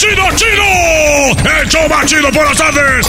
[0.00, 1.60] ¡Chido, chido!
[1.60, 3.06] ¡El show chido por las tardes!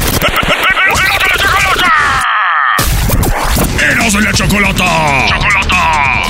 [3.82, 5.26] ¡Eros de la chocolata!
[5.30, 6.21] ¡Chocolata!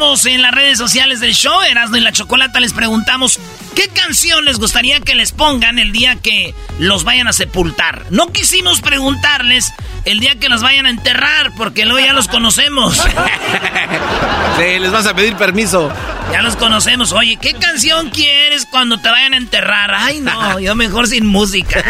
[0.00, 3.38] Preguntamos en las redes sociales del show, Erasmo y la Chocolata, les preguntamos
[3.74, 8.06] qué canción les gustaría que les pongan el día que los vayan a sepultar.
[8.08, 9.70] No quisimos preguntarles
[10.06, 12.96] el día que los vayan a enterrar, porque luego ya los conocemos.
[14.56, 15.92] sí, les vas a pedir permiso.
[16.32, 17.12] Ya los conocemos.
[17.12, 19.92] Oye, ¿qué canción quieres cuando te vayan a enterrar?
[19.94, 21.84] Ay, no, yo mejor sin música.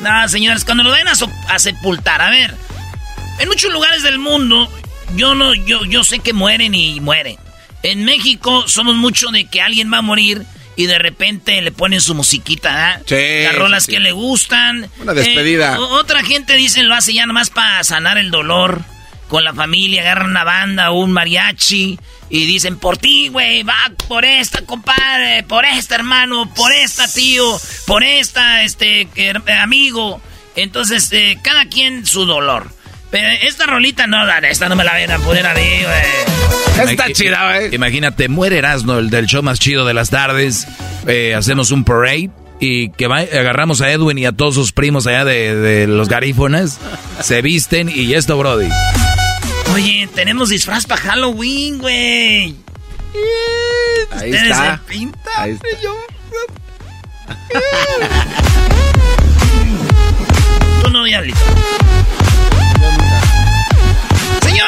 [0.00, 2.56] no, señores, cuando los vayan a, a sepultar, a ver,
[3.38, 4.72] en muchos lugares del mundo
[5.14, 7.36] yo no, yo, yo sé que mueren y mueren.
[7.82, 10.42] En México somos mucho de que alguien va a morir
[10.76, 13.00] y de repente le ponen su musiquita, ¿ah?
[13.06, 13.42] Sí.
[13.44, 14.90] Las rolas que le gustan.
[15.00, 15.76] Una despedida.
[15.76, 18.82] Eh, otra gente dice lo hace ya nomás para sanar el dolor
[19.28, 23.92] con la familia, agarran una banda o un mariachi y dicen por ti, güey, va
[24.08, 29.08] por esta, compadre, por esta, hermano, por esta, tío, por esta, este,
[29.60, 30.20] amigo.
[30.56, 32.75] Entonces, eh, cada quien su dolor.
[33.10, 36.90] Pero esta rolita no, esta no me la ven a poner a mí, güey.
[36.90, 37.74] Está chida, güey.
[37.74, 40.66] Imagínate, muere Erasmo, el del show más chido de las tardes.
[41.06, 45.24] Eh, hacemos un parade y que agarramos a Edwin y a todos sus primos allá
[45.24, 46.78] de, de los garífonas.
[47.22, 48.68] se visten y esto, Brody.
[49.74, 52.56] Oye, tenemos disfraz para Halloween, güey.
[54.12, 54.78] Ahí está.
[54.78, 55.66] Se pintan, Ahí está.
[60.82, 61.38] Tú no, diablito.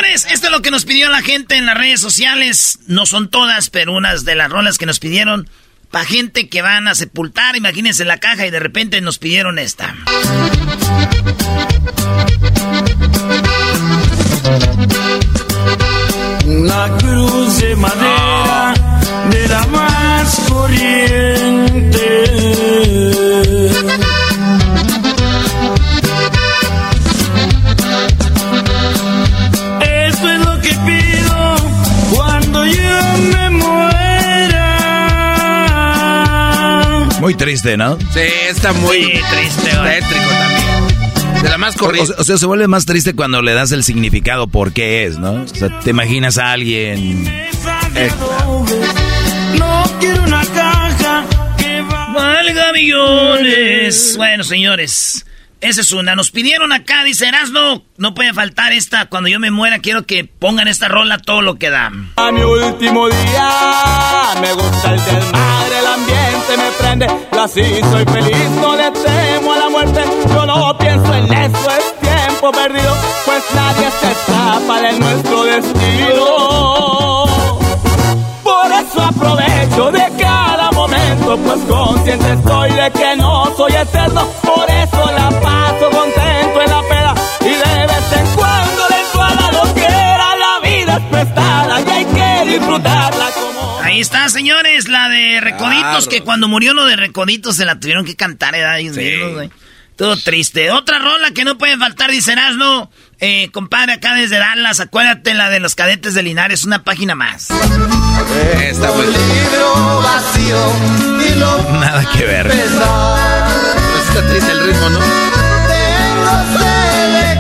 [0.05, 2.79] Esto es lo que nos pidió la gente en las redes sociales.
[2.87, 5.51] No son todas, pero unas de las rolas que nos pidieron.
[5.91, 9.95] Para gente que van a sepultar, imagínense la caja y de repente nos pidieron esta.
[37.61, 37.99] Triste, ¿no?
[38.13, 41.43] Sí, está muy Sí, triste, tétrico también.
[41.43, 42.15] De la más corriente.
[42.17, 45.43] o sea, se vuelve más triste cuando le das el significado por qué es, ¿no?
[45.43, 47.25] O sea, te imaginas a alguien...
[49.57, 51.25] No quiero una caja
[51.57, 52.13] que va.
[52.13, 54.15] Valga millones.
[54.17, 55.25] Bueno, señores,
[55.61, 56.15] esa es una.
[56.15, 59.07] Nos pidieron acá, dice Erasno, no puede faltar esta.
[59.07, 61.91] Cuando yo me muera, quiero que pongan esta rola todo lo que da.
[62.17, 63.51] A mi último día
[64.41, 67.07] me gusta el desmadre, el ambiente me prende.
[67.33, 70.03] Y así soy feliz, no le temo a la muerte.
[70.29, 72.95] Yo no pienso en eso, es tiempo perdido.
[73.25, 77.25] Pues nadie se escapa de nuestro destino.
[78.43, 84.27] Por eso aprovecho de cada momento, pues consciente estoy de que no soy eterno.
[84.43, 89.23] Por eso la paso contento en la peda y de vez en cuando le entro
[89.23, 90.37] a la loquera.
[90.39, 93.48] La vida es prestada y hay que disfrutarla.
[93.99, 96.09] Ahí está, señores, la de Recoditos, Claro.
[96.09, 98.63] que cuando murió uno de Recoditos se la tuvieron que cantar, ¿eh?
[98.79, 99.51] Ellos mismos, güey.
[99.97, 100.71] Todo triste.
[100.71, 102.93] Otra rola que no puede faltar, dice Erasno.
[103.19, 107.49] Eh, compadre, acá desde Dallas, acuérdate la de los cadetes de Linares, una página más.
[108.61, 109.07] Está muy
[111.81, 112.47] Nada que ver.
[112.47, 115.01] Está triste el ritmo, ¿no?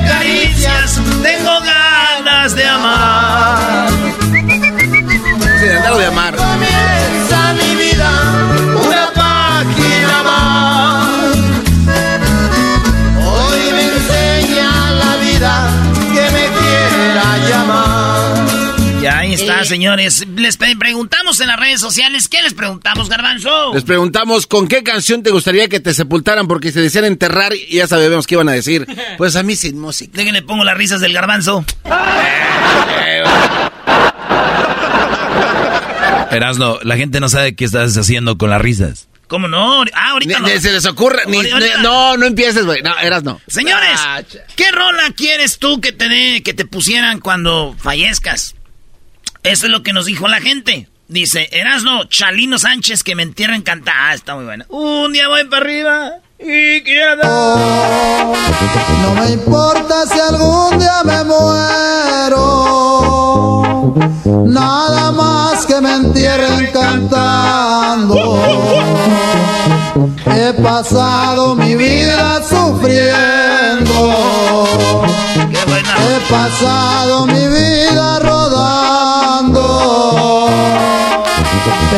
[0.08, 3.88] Caricias, tengo ganas de amar.
[5.61, 6.48] Sí, de andar de amar.
[19.40, 20.26] Está, señores.
[20.37, 22.29] Les preguntamos en las redes sociales.
[22.29, 23.73] ¿Qué les preguntamos, Garbanzo?
[23.75, 27.76] Les preguntamos con qué canción te gustaría que te sepultaran porque se decían enterrar y
[27.76, 28.87] ya sabemos qué iban a decir.
[29.19, 30.12] Pues a mí sin música.
[30.14, 31.64] Déjenle pongo las risas del Garbanzo.
[36.31, 39.08] Erasno, la gente no sabe qué estás haciendo con las risas.
[39.29, 39.82] ¿Cómo no?
[39.94, 40.61] Ah, ahorita Ni, no.
[40.61, 41.23] se les ocurre.
[41.26, 42.81] Ni, Ahorita- ni- no, no empieces, güey.
[42.82, 43.40] No, eras no.
[43.46, 44.23] Señores, Ah,
[44.56, 48.55] ¿qué rola quieres tú que te que te pusieran cuando fallezcas?
[49.43, 50.88] Eso es lo que nos dijo la gente.
[51.08, 53.94] Dice, Erasno, Chalino Sánchez, que me entierren cantar.
[53.96, 54.67] Ah, está muy buena.
[54.69, 57.23] Un día voy para arriba y quiero...
[59.02, 62.44] No me importa si algún día me muero,
[64.46, 68.17] nada más que me entierren cantando.
[70.26, 74.14] He pasado mi vida sufriendo,
[75.50, 75.94] Qué buena.
[75.96, 78.19] he pasado mi vida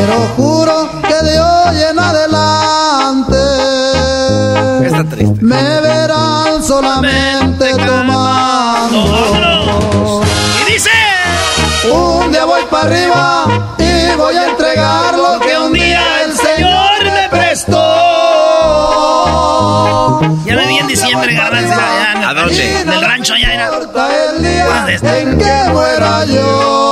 [0.00, 3.36] pero juro que de hoy en adelante
[4.86, 5.38] Está triste.
[5.44, 8.98] me verán solamente tomando.
[10.60, 10.90] Y dice...
[11.92, 13.46] Un día voy para arriba
[13.78, 17.80] y voy a entregar lo que un día el Señor me prestó.
[20.44, 21.72] Ya me vi en diciembre, garbanzo.
[21.72, 22.80] allá en el- ¿A dónde?
[22.80, 23.70] En el rancho allá era...
[25.20, 26.89] En que muera yo.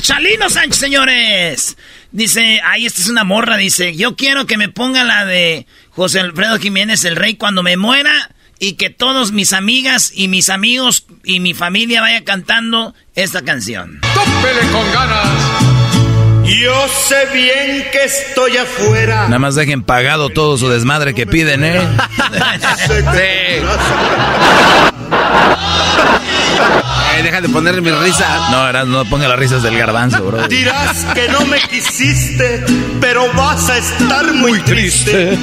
[0.00, 1.76] Chalino Sánchez, señores.
[2.10, 6.20] Dice, ay, esta es una morra, dice, yo quiero que me ponga la de José
[6.20, 11.06] Alfredo Jiménez, el rey, cuando me muera y que todos mis amigas y mis amigos
[11.24, 14.00] y mi familia vaya cantando esta canción.
[14.14, 15.28] ¡Tópele con ganas!
[16.44, 19.24] Yo sé bien que estoy afuera.
[19.24, 21.78] Nada más dejen pagado todo su desmadre que piden, ¿eh?
[22.86, 22.94] Sí.
[27.22, 28.48] Deja de ponerle mi risa.
[28.50, 30.48] No, Eras, no ponga las risas del garbanzo, bro.
[30.48, 32.64] Dirás que no me quisiste,
[33.00, 35.36] pero vas a estar muy triste.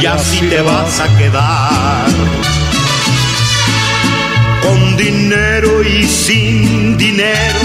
[0.00, 2.06] Y así te vas a quedar.
[4.62, 7.58] Con dinero y sin dinero.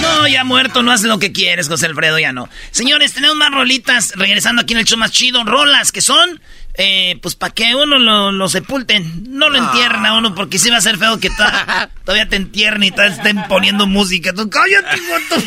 [0.00, 2.48] No, ya muerto, no haces lo que quieres, José Alfredo, ya no.
[2.70, 5.44] Señores, tenemos más rolitas regresando aquí en el show más chido.
[5.44, 6.40] Rolas que son,
[6.80, 9.24] eh, pues para que uno lo, lo sepulten.
[9.28, 12.36] No lo entierren a uno porque sí va a ser feo que ta- todavía te
[12.36, 14.32] entierren y todavía estén poniendo música.
[14.32, 15.42] Tú, cállate, vato.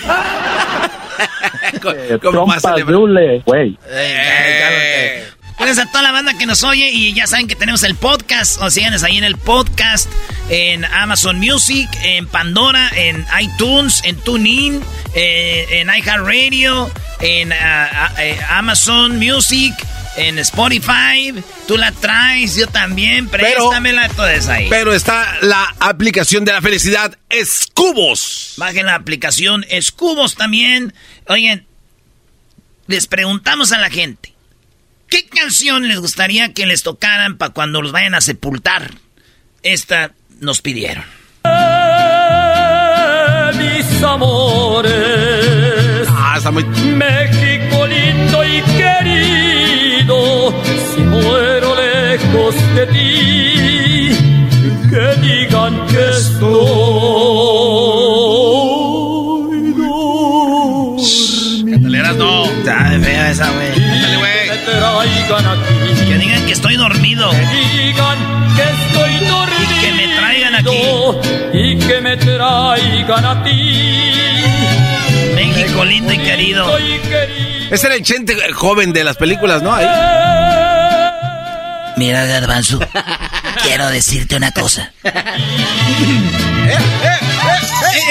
[2.21, 2.85] ¿Cómo celebrar?
[2.85, 3.77] Dule, güey.
[3.89, 5.27] Eh.
[5.57, 8.59] Gracias a toda la banda que nos oye y ya saben que tenemos el podcast.
[8.61, 10.09] O síganos ahí en el podcast,
[10.49, 14.81] en Amazon Music, en Pandora, en iTunes, en TuneIn,
[15.13, 19.73] eh, en iHeartRadio, en ah, ah, eh, Amazon Music,
[20.17, 21.33] en Spotify.
[21.67, 23.27] Tú la traes, yo también.
[23.29, 24.67] Préstamela, todas ahí.
[24.69, 28.53] Pero está la aplicación de la felicidad Escubos.
[28.57, 30.93] Bajen la aplicación Escubos también.
[31.27, 31.65] Oigan,
[32.87, 34.33] les preguntamos a la gente,
[35.07, 38.91] ¿qué canción les gustaría que les tocaran para cuando los vayan a sepultar?
[39.63, 41.05] Esta nos pidieron.
[43.57, 46.63] Mis amores, Ah, está muy.
[46.63, 48.61] México lindo y
[50.95, 54.15] si muero lejos de ti,
[54.89, 56.51] que digan que estoy
[62.01, 62.15] dormido.
[62.17, 62.45] no.
[62.45, 63.69] Está de fea esa, güey.
[63.69, 64.31] Dale, güey.
[64.43, 67.29] Que me traigan aquí, Que digan que estoy dormido.
[67.31, 68.17] que digan
[68.55, 69.71] que estoy dormido.
[69.71, 70.81] Y que me traigan aquí.
[71.53, 73.51] Y que me traigan a ti.
[75.35, 76.77] México lindo y querido.
[76.77, 77.60] Lindo y querido.
[77.71, 79.73] Ese era el chente joven de las películas, ¿no?
[79.73, 79.85] Ahí.
[81.97, 82.79] Mira, Garbanzo,
[83.63, 84.91] quiero decirte una cosa.
[85.03, 86.77] Eh,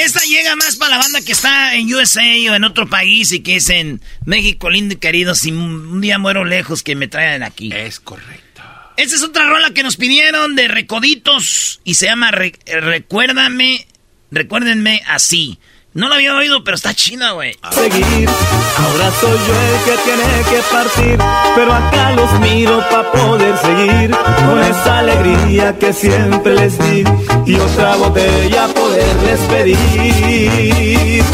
[0.05, 3.40] Esta llega más para la banda que está en USA o en otro país y
[3.40, 5.35] que es en México lindo y querido.
[5.35, 7.71] Si un día muero lejos, que me traigan aquí.
[7.73, 8.62] Es correcto.
[8.97, 13.87] Esta es otra rola que nos pidieron de Recoditos y se llama Re- eh, Recuérdame,
[14.31, 15.59] Recuérdenme así.
[15.93, 17.57] No la había oído, pero está china, güey.
[17.73, 18.29] seguir.
[18.29, 21.19] Ahora soy yo el que tiene que partir,
[21.57, 24.11] pero acá los miro para poder seguir
[24.47, 27.03] con esa alegría que siempre les di
[27.45, 31.25] y otra botella poderles pedir.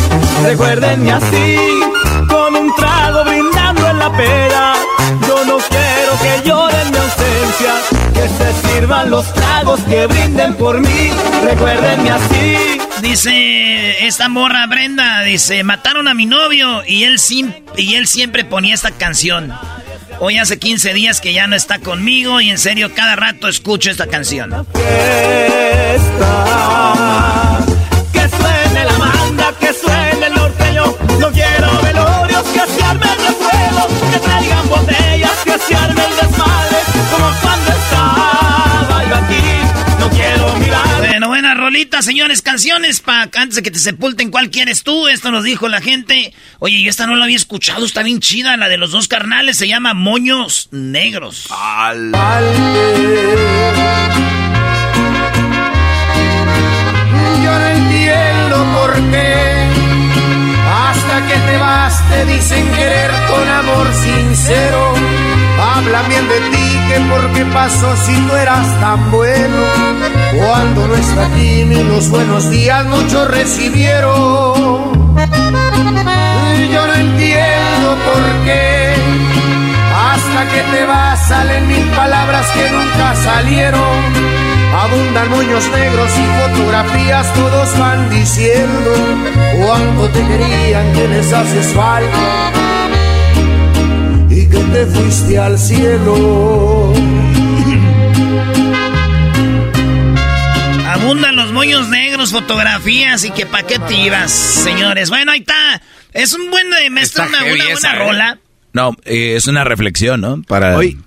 [0.43, 1.57] Recuérdenme así,
[2.27, 4.75] con un trago brindando en la pera.
[5.29, 7.75] Yo no quiero que lloren mi ausencia,
[8.15, 11.11] que se sirvan los tragos que brinden por mí.
[11.45, 12.86] Recuérdenme así.
[13.03, 18.45] Dice esta morra Brenda, dice, mataron a mi novio y él, sim- y él siempre
[18.45, 19.53] ponía esta canción.
[20.19, 23.91] Hoy hace 15 días que ya no está conmigo y en serio cada rato escucho
[23.91, 24.51] esta canción.
[24.73, 24.85] fiesta.
[28.13, 30.95] Que suene la manda, que suene el norteño.
[31.21, 33.89] No quiero velorios, que se arme el refuego.
[34.13, 36.77] Que traigan botellas, que se arme el desmadre.
[37.13, 37.31] Como
[41.17, 42.43] Bueno, buena rolita rolita, señores.
[42.43, 44.31] Canciones para antes de que te sepulten.
[44.31, 45.09] ¿Cuál quieres tú?
[45.09, 46.35] Esto nos dijo la gente.
[46.59, 47.87] Oye, yo esta no la había escuchado.
[47.87, 48.55] Está bien chida.
[48.59, 51.47] La de los dos carnales se llama Moños Negros.
[51.49, 52.13] Al...
[57.43, 59.69] Yo no entiendo por qué.
[60.69, 65.26] Hasta que te vas, te dicen querer con amor sincero.
[65.77, 69.63] Hablan bien de ti, que por qué pasó si tú eras tan bueno.
[70.39, 75.17] Cuando no está aquí ni los buenos días muchos recibieron.
[76.73, 78.95] Yo no entiendo por qué.
[80.09, 84.37] Hasta que te vas salen mil palabras que nunca salieron.
[84.83, 88.93] Abundan moños negros y fotografías, todos van diciendo
[89.61, 92.56] cuánto te querían, que les haces falta
[94.77, 96.93] te fuiste al cielo.
[100.87, 105.09] Abundan los moños negros, fotografías y que pa' qué tiras, señores.
[105.09, 105.81] Bueno, ahí está.
[106.13, 107.99] Es un buen de una, buena ¿eh?
[107.99, 108.39] rola.
[108.75, 110.43] No, eh, es una reflexión, ¿no?
[110.43, 110.77] Para.
[110.77, 110.99] Hoy.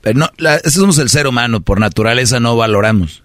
[0.00, 3.22] Pero no, la, somos el ser humano, por naturaleza no valoramos.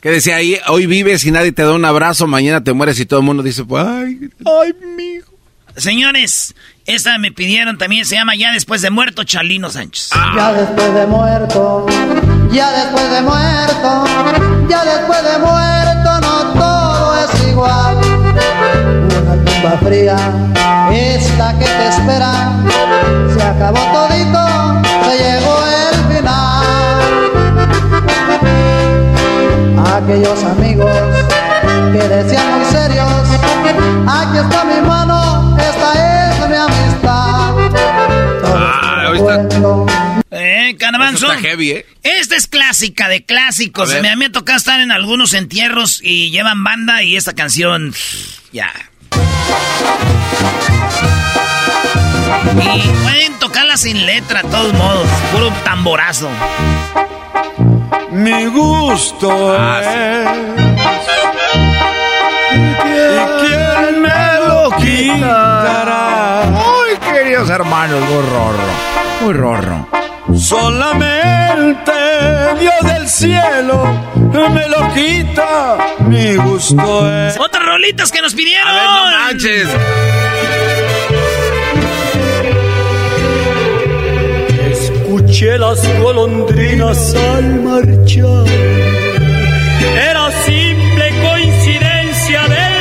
[0.00, 0.58] ¿Qué decía ahí?
[0.68, 3.42] Hoy vives y nadie te da un abrazo, mañana te mueres y todo el mundo
[3.42, 5.32] dice, ay, ay, mijo.
[5.76, 6.54] Señores,
[6.88, 10.08] esta me pidieron también, se llama Ya después de muerto, Chalino Sánchez.
[10.34, 11.86] Ya después de muerto,
[12.50, 14.04] ya después de muerto,
[14.70, 17.98] ya después de muerto, no todo es igual.
[17.98, 20.16] Una tumba fría,
[20.90, 22.52] esta que te espera,
[23.36, 26.64] se acabó todito, se llegó el final.
[29.94, 30.90] Aquellos amigos
[31.92, 33.12] que decían muy serios,
[34.06, 35.17] aquí está mi mano,
[40.30, 40.76] eh,
[41.40, 41.86] heavy, ¿eh?
[42.02, 43.90] Esta es clásica de clásicos.
[44.00, 47.94] Me, me ha tocado estar en algunos entierros y llevan banda y esta canción.
[48.52, 48.72] Ya.
[52.62, 55.08] Y pueden tocarla sin letra, de todos modos.
[55.32, 56.30] Puro tamborazo.
[58.10, 60.34] Mi gusto ah,
[62.54, 66.08] ¿Y quién me lo quitará?
[67.12, 68.87] queridos hermanos, muy rorro,
[69.20, 69.88] muy rorro.
[70.34, 71.92] Solamente
[72.60, 73.84] Dios del cielo
[74.50, 77.38] me lo quita, mi gusto es.
[77.38, 78.68] Otras rolitas que nos pidieron.
[78.68, 79.68] A ver, no manches.
[84.70, 88.46] Escuché las golondrinas al marchar.
[90.10, 92.78] Era simple coincidencia del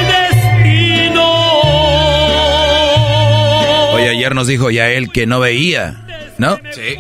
[4.17, 5.95] ayer nos dijo ya él que no veía,
[6.37, 6.59] ¿no?
[6.71, 6.97] Sí.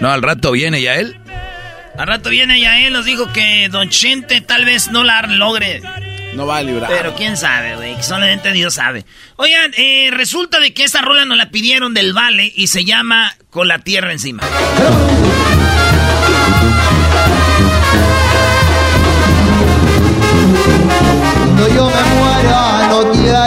[0.00, 1.16] No, al rato viene ya él.
[1.96, 5.82] Al rato viene ya él, nos dijo que Don Chente tal vez no la logre.
[6.34, 6.90] No va a librar.
[6.90, 9.04] Pero quién sabe, güey, solamente Dios sabe.
[9.36, 13.34] Oigan, eh, resulta de que esta rola nos la pidieron del Vale y se llama
[13.50, 14.42] Con la Tierra Encima.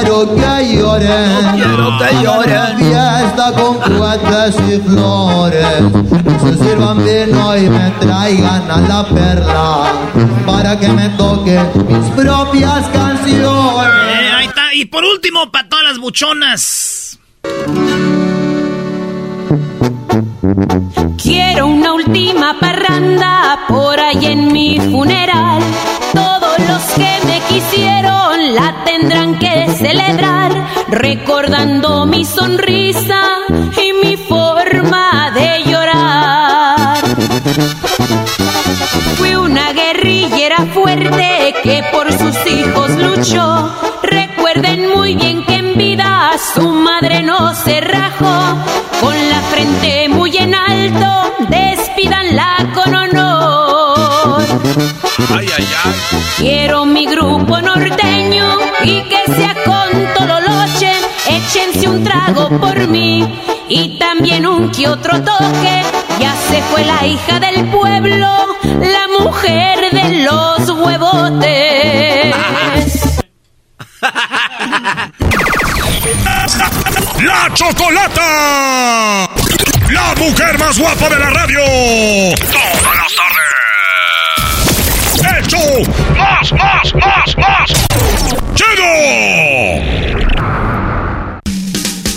[0.01, 1.43] Quiero que lloren.
[1.43, 2.77] No quiero que lloren.
[2.77, 5.67] Fiesta con juguetes y flores.
[6.41, 9.91] Se sirvan vino y me traigan a la perla.
[10.45, 13.25] Para que me toquen mis propias canciones.
[13.35, 14.73] Eh, ahí está.
[14.73, 17.19] Y por último, para todas las buchonas.
[21.21, 25.61] Quiero una última parranda por ahí en mi funeral.
[26.13, 30.51] Todos los que me quisieron la tendrán que celebrar,
[30.89, 33.21] recordando mi sonrisa
[33.81, 36.97] y mi forma de llorar.
[39.17, 43.73] Fui una guerrillera fuerte que por sus hijos luchó.
[44.03, 48.57] Recuerden muy bien que en vida su madre no se rajó
[49.01, 53.24] con la frente muy en alto, despídanla con honor.
[55.29, 55.93] Ay, ay, ay.
[56.37, 60.91] Quiero mi grupo norteño y que sea con Tololoche,
[61.27, 65.81] échense un trago por mí y también un que otro toque.
[66.19, 68.27] Ya se fue la hija del pueblo,
[68.63, 72.35] la mujer de los huevotes.
[77.21, 79.29] ¡La Chocolata!
[79.89, 81.61] ¡La mujer más guapa de la radio!
[82.35, 83.44] ¡Todas las tardes!
[85.57, 85.91] ¡Hecho!
[86.17, 87.69] ¡Más, más, más, más!
[88.55, 88.91] ¡Chido!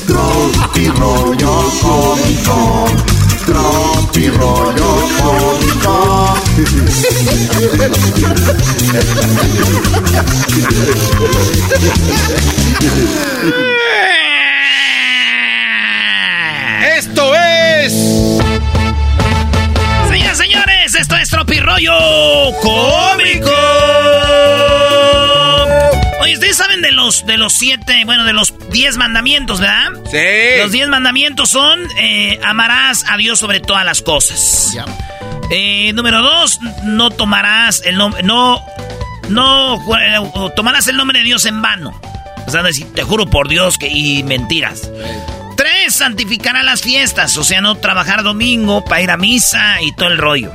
[0.06, 2.86] Tropi rollo cómico.
[3.46, 4.90] Tropi rollo
[5.20, 6.34] cómico.
[16.96, 17.92] ¡Esto es!
[20.08, 21.92] Señoras, señores, esto es Tropirollo
[23.32, 23.50] Cómico.
[26.20, 29.90] Oye, ustedes saben de los de los siete, bueno, de los diez mandamientos, ¿verdad?
[30.10, 30.60] Sí.
[30.60, 34.76] Los diez mandamientos son eh, amarás a Dios sobre todas las cosas.
[35.50, 38.62] Eh, número dos, no tomarás el nombre, no,
[39.28, 39.82] no
[40.54, 41.98] tomarás el nombre de Dios en vano.
[42.46, 44.90] O sea, decir, te juro por Dios que y mentiras.
[45.56, 50.08] Tres, santificará las fiestas, o sea, no trabajar domingo para ir a misa y todo
[50.08, 50.52] el rollo.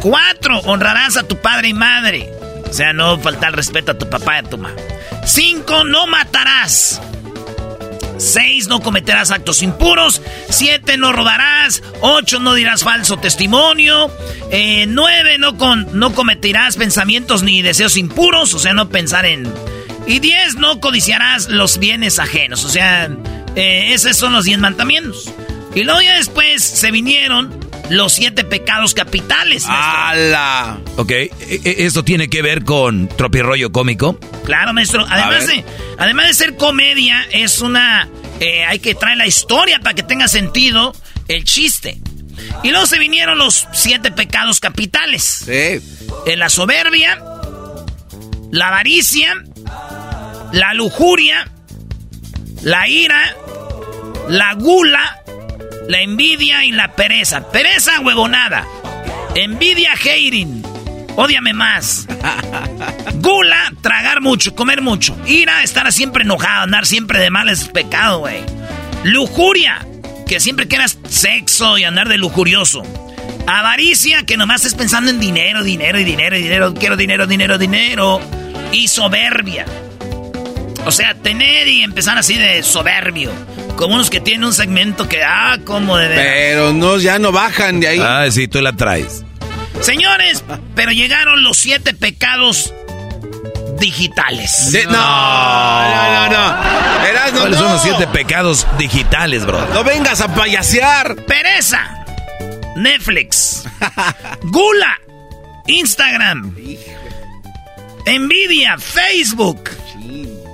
[0.00, 2.30] Cuatro, honrarás a tu padre y madre,
[2.68, 4.74] o sea, no faltar respeto a tu papá y a tu mamá.
[5.26, 7.00] Cinco, no matarás.
[8.16, 10.20] Seis, no cometerás actos impuros.
[10.50, 11.82] Siete, no robarás.
[12.02, 14.10] Ocho, no dirás falso testimonio.
[14.50, 19.52] Eh, nueve, no, con, no cometerás pensamientos ni deseos impuros, o sea, no pensar en...
[20.06, 23.08] Y diez, no codiciarás los bienes ajenos, o sea,
[23.54, 25.32] eh, esos son los diez mandamientos.
[25.74, 29.64] Y luego ya después se vinieron los siete pecados capitales.
[29.68, 30.78] ¡Hala!
[30.96, 34.18] Ok, e- e- ¿esto tiene que ver con tropirollo cómico?
[34.44, 35.04] Claro, maestro.
[35.10, 35.64] Además de,
[35.98, 38.08] además de ser comedia, es una.
[38.40, 40.94] eh, hay que traer la historia para que tenga sentido
[41.28, 41.98] el chiste.
[42.62, 45.52] Y luego se vinieron los siete pecados capitales: Sí.
[46.26, 47.22] Eh, la soberbia,
[48.50, 49.34] la avaricia,
[50.52, 51.50] la lujuria,
[52.62, 53.36] la ira,
[54.28, 55.19] la gula,
[55.88, 57.50] la envidia y la pereza.
[57.50, 58.66] Pereza, huevonada.
[59.34, 60.62] Envidia, hating.
[61.16, 62.06] Ódiame más.
[63.16, 65.16] Gula, tragar mucho, comer mucho.
[65.26, 68.40] Ira, estar siempre enojado, andar siempre de mal es pecado, güey.
[69.04, 69.86] Lujuria,
[70.26, 72.82] que siempre quieras sexo y andar de lujurioso.
[73.46, 76.74] Avaricia, que nomás estés pensando en dinero, dinero y dinero y dinero.
[76.74, 78.20] Quiero dinero, dinero, dinero.
[78.72, 79.66] Y soberbia.
[80.86, 83.30] O sea, tener y empezar así de soberbio.
[83.76, 86.24] Como unos que tienen un segmento que, ah, como de veras.
[86.26, 88.00] Pero no, ya no bajan de ahí.
[88.02, 89.24] Ah, sí, tú la traes.
[89.80, 90.44] Señores,
[90.74, 92.72] pero llegaron los siete pecados
[93.78, 94.72] digitales.
[94.72, 96.56] De- no, no, no, no.
[97.40, 97.64] ¿Cuáles no.
[97.64, 99.64] son los siete pecados digitales, bro?
[99.72, 101.16] No vengas a payasear.
[101.26, 102.04] Pereza,
[102.76, 103.64] Netflix,
[104.42, 105.00] Gula,
[105.66, 106.54] Instagram,
[108.04, 109.70] Envidia, Facebook,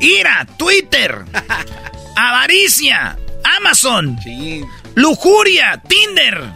[0.00, 1.24] Ira, Twitter,
[2.16, 3.16] Avaricia,
[3.58, 4.18] Amazon,
[4.94, 6.52] Lujuria, Tinder,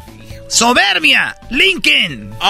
[0.48, 2.32] Soberbia, LinkedIn.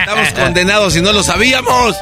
[0.00, 1.96] Estamos condenados y no lo sabíamos.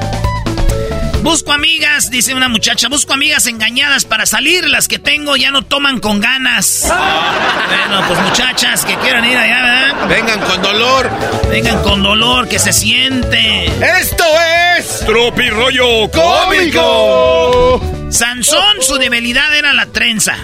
[1.23, 5.61] Busco amigas, dice una muchacha, busco amigas engañadas para salir, las que tengo ya no
[5.61, 6.83] toman con ganas.
[6.85, 10.07] Bueno, pues muchachas que quieran ir allá, ¿verdad?
[10.09, 11.09] Vengan con dolor.
[11.49, 13.67] Vengan con dolor, que se siente.
[13.67, 14.62] Esto es
[15.05, 17.81] Tropirollo cómico.
[18.09, 20.35] Sansón, su debilidad era la trenza.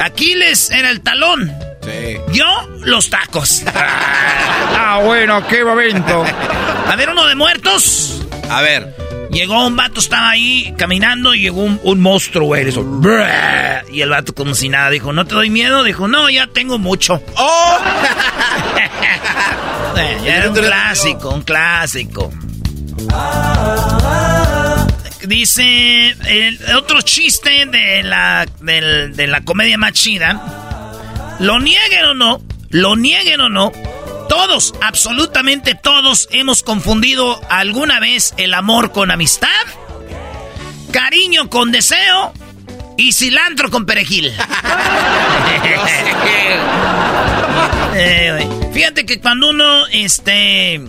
[0.00, 1.52] Aquiles era el talón.
[1.82, 2.18] Sí.
[2.32, 2.46] Yo,
[2.80, 3.62] los tacos.
[4.78, 6.24] Ah, bueno, qué momento.
[6.86, 8.22] A ver, uno de muertos.
[8.48, 8.94] A ver.
[9.30, 12.66] Llegó un vato, estaba ahí caminando y llegó un, un monstruo, güey.
[13.90, 15.82] Y el vato como si nada dijo, ¿no te doy miedo?
[15.82, 17.22] Dijo, no, ya tengo mucho.
[17.36, 17.78] ¡Oh!
[19.96, 22.30] Eh, ya era un clásico, un clásico.
[25.26, 31.36] Dice el otro chiste de la, de la comedia más chida.
[31.40, 32.40] Lo nieguen o no,
[32.70, 33.72] lo nieguen o no,
[34.28, 39.48] todos, absolutamente todos, hemos confundido alguna vez el amor con amistad,
[40.92, 42.32] cariño con deseo
[42.96, 44.32] y cilantro con perejil.
[47.98, 48.46] Eh.
[48.74, 50.82] Fíjate que cuando uno este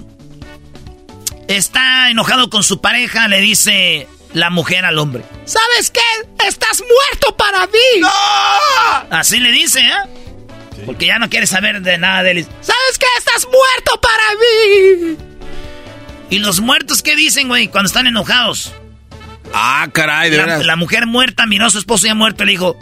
[1.47, 5.23] está enojado con su pareja, le dice la mujer al hombre.
[5.45, 6.45] ¿Sabes qué?
[6.47, 8.07] Estás muerto para mí.
[9.09, 10.83] Así le dice, ¿eh?
[10.85, 12.43] Porque ya no quiere saber de nada de él.
[12.61, 13.05] ¿Sabes qué?
[13.17, 15.17] Estás muerto para mí.
[16.29, 18.73] ¿Y los muertos qué dicen, güey, cuando están enojados?
[19.53, 20.65] Ah, caray, de La, veras.
[20.65, 22.77] la mujer muerta miró a su esposo ya muerto y le dijo...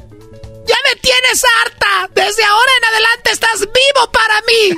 [0.65, 2.09] ¡Ya me tienes harta!
[2.13, 4.69] Desde ahora en adelante estás vivo para mí.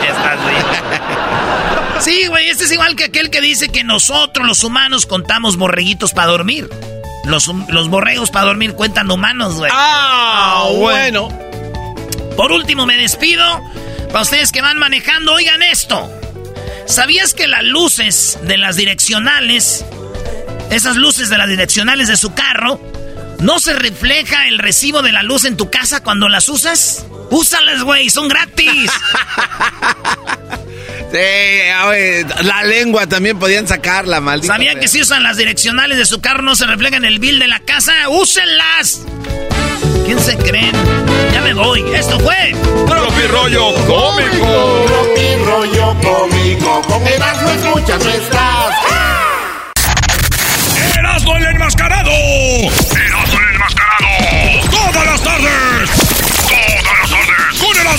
[0.08, 2.00] estás vivo.
[2.00, 6.12] Sí, güey, este es igual que aquel que dice que nosotros los humanos contamos borreguitos
[6.12, 6.68] para dormir.
[7.24, 9.70] Los, los borregos para dormir cuentan humanos, güey.
[9.72, 11.28] Ah, bueno.
[12.36, 13.44] Por último, me despido.
[14.08, 16.10] Para ustedes que van manejando, oigan esto.
[16.86, 19.84] ¿Sabías que las luces de las direccionales,
[20.70, 22.80] esas luces de las direccionales de su carro,
[23.40, 27.06] no se refleja el recibo de la luz en tu casa cuando las usas?
[27.30, 28.90] Úsalas, güey, son gratis.
[31.12, 31.18] Sí,
[32.44, 34.54] la lengua también podían sacarla, maldita.
[34.54, 37.40] ¿Sabían que si usan las direccionales de su carro no se reflejan en el bill
[37.40, 37.92] de la casa?
[38.08, 39.00] ¡Úsenlas!
[40.04, 40.70] ¿Quién se creen?
[41.32, 41.82] Ya me voy.
[41.94, 42.54] Esto fue...
[42.86, 44.84] Tropi Rollo Cómico.
[44.86, 46.82] Tropi Rollo Cómico.
[46.82, 48.74] Con Erasmo escuchas no estás.
[50.96, 52.10] ¡Erasmo el enmascarado!
[52.10, 53.09] ¡Erasmo el enmascarado!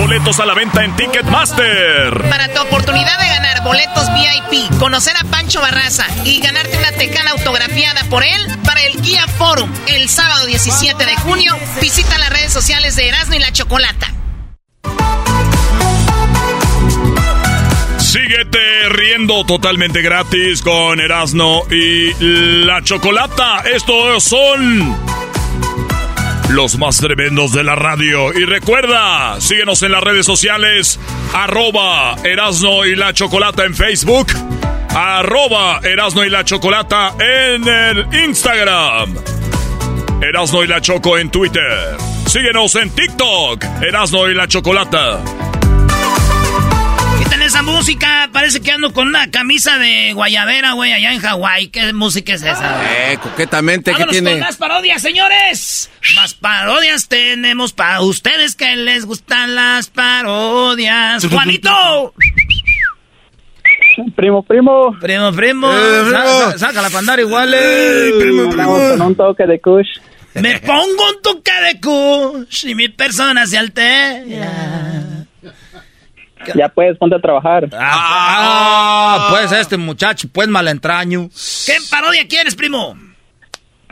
[0.00, 2.26] Boletos a la venta en Ticketmaster.
[2.30, 7.32] Para tu oportunidad de ganar boletos VIP, conocer a Pancho Barraza y ganarte una tecana
[7.32, 12.50] autografiada por él para el Guía Forum el sábado 17 de junio, visita las redes
[12.50, 14.14] sociales de Erasmo y la Chocolata.
[17.98, 22.14] Síguete riendo totalmente gratis con Erasmo y
[22.64, 23.64] la Chocolata.
[23.70, 25.09] Estos son
[26.50, 28.32] los más tremendos de la radio.
[28.32, 30.98] Y recuerda, síguenos en las redes sociales,
[31.32, 34.26] arroba Erasno y la Chocolata en Facebook,
[34.94, 39.14] arroba Erasno y la Chocolata en el Instagram,
[40.22, 41.96] Erasno y la Choco en Twitter.
[42.26, 45.39] Síguenos en TikTok, Erasno y la Chocolata.
[47.60, 51.68] Esa música, parece que ando con una camisa de guayabera, güey, allá en Hawái.
[51.68, 52.80] ¿Qué música es esa?
[53.12, 54.30] Eh, coquetamente, ¿qué Vámonos tiene?
[54.30, 55.90] con más parodias, señores.
[56.16, 61.26] Más parodias tenemos para ustedes que les gustan las parodias.
[61.26, 62.14] ¡Juanito!
[64.16, 64.96] Primo, primo.
[64.98, 65.70] Primo, primo.
[65.70, 66.10] Eh, primo.
[66.12, 67.52] Sa- sa- saca la pandara igual.
[67.54, 68.10] eh.
[68.56, 69.98] Vamos con un toque de kush.
[70.32, 74.22] Me pongo un toque de kush y mi persona se altera.
[76.54, 77.68] Ya puedes, ponte a trabajar.
[77.72, 81.28] Ah, pues este muchacho, pues malentraño.
[81.66, 82.96] ¿Qué parodia quieres, primo?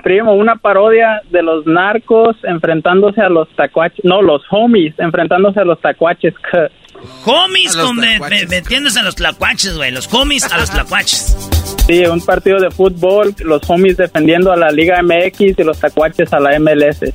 [0.02, 3.98] Primo, una parodia de los narcos enfrentándose a los tacuaches.
[4.04, 6.34] No, los homies enfrentándose a los tacuaches.
[6.50, 6.68] que-
[7.30, 8.48] Homies A con me- tlacuaches.
[8.48, 9.90] me- metiéndose a los tlacuaches, güey.
[9.90, 11.36] Los homies a los tlacuaches.
[11.86, 16.32] Sí, un partido de fútbol, los homies defendiendo a la Liga MX y los tacuaches
[16.32, 17.00] a la MLS.
[17.02, 17.12] Lo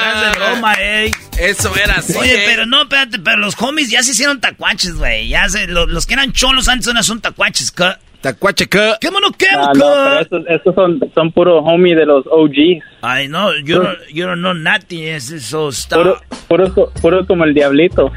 [0.00, 1.10] de broma, ey.
[1.38, 2.16] Eso era así.
[2.16, 2.42] Oye, eh.
[2.46, 5.28] pero no, espérate, pero los homies ya se hicieron tacuaches, güey.
[5.28, 7.92] Ya se, lo- los, que eran cholos antes ahora son tacuaches, ¿qué?
[8.20, 8.92] Tacuache, ¿qué?
[9.00, 12.84] ¿Qué mono qué, Ah, no, pero estos, estos son, son puro homie de los OGs.
[13.00, 15.96] Ay, no, yo no, yo no know nothing, es eso está...
[15.96, 18.12] Puro, puro, puro como el diablito.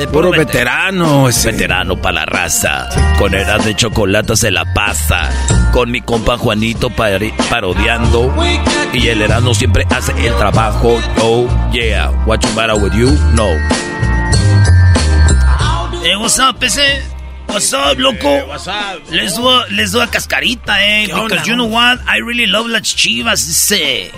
[0.00, 1.52] Eh, Puro veterano ese.
[1.52, 2.88] Veterano para la raza.
[3.18, 5.28] Con eras de chocolate se la pasa.
[5.72, 8.34] Con mi compa Juanito parodiando.
[8.94, 10.98] Y el Erasmo siempre hace el trabajo.
[11.20, 12.10] Oh, yeah.
[12.24, 13.10] What you matter with you?
[13.34, 13.50] No.
[16.02, 17.02] Eh, what's up, ese?
[17.48, 18.46] What's up, loco?
[18.46, 19.02] what's up?
[19.10, 21.08] Les doy, les doy a cascarita, eh.
[21.08, 21.98] ¿Qué Because onda, you know what?
[22.08, 24.10] I really love las chivas, ese.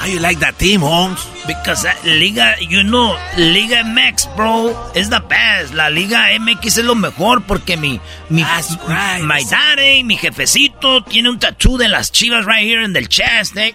[0.00, 1.20] How you like that team, Holmes?
[1.46, 5.74] Because that Liga, you know, Liga MX, bro, is the best.
[5.74, 11.38] La Liga MX es lo mejor porque mi, mi, my daddy, mi jefecito, tiene un
[11.38, 13.74] tattoo de las chivas right here in the chest, eh.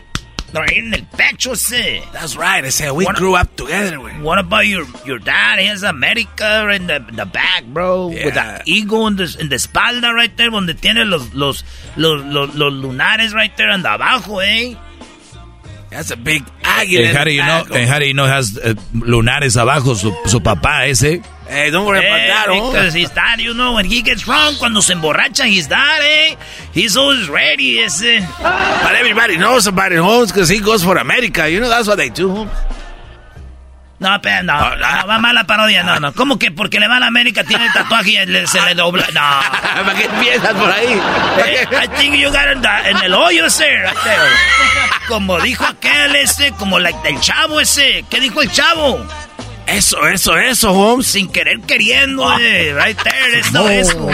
[0.51, 2.01] traer en el pecho ese.
[2.11, 2.65] That's right.
[2.65, 4.19] I said we grew up together, güey.
[4.23, 5.59] What about your your dad?
[5.59, 8.09] He has America in the, the back, bro.
[8.09, 8.25] Yeah.
[8.25, 11.63] With the eagle in the, in the espalda right there, donde tiene los, los,
[11.97, 14.75] los, los, los lunares right there and abajo, eh?
[15.95, 17.07] That's a big águila.
[17.07, 17.63] And how do you know?
[17.73, 21.21] And how do you know has uh, lunares abajo su, su papá ese?
[21.47, 22.71] Hey, don't worry about Eh, that, oh.
[22.71, 26.35] because his dad, you know, when he gets drunk, cuando se emborracha, his dad, eh?
[26.73, 28.19] He's always ready, ese.
[28.41, 31.47] But everybody knows about it, Holmes, because he goes for America.
[31.49, 32.49] You know, that's what they do.
[34.05, 36.13] No, pero no, Ah, no, va mala parodia, no, no.
[36.13, 38.75] ¿Cómo que porque le va a la América tiene el tatuaje y le- se le
[38.75, 39.07] dobla?
[39.13, 39.21] No.
[39.85, 41.01] ¿Para qué empiezas por ahí?
[41.45, 42.45] Eh, I think you got
[42.85, 44.19] en el hoyo ese, right there.
[45.07, 48.05] Como dijo aquel ese, como la, el chavo ese.
[48.09, 49.05] ¿Qué dijo el chavo?
[49.67, 51.07] Eso, eso, eso, Holmes.
[51.07, 54.09] Sin querer queriendo, eh, right there, eso, eso.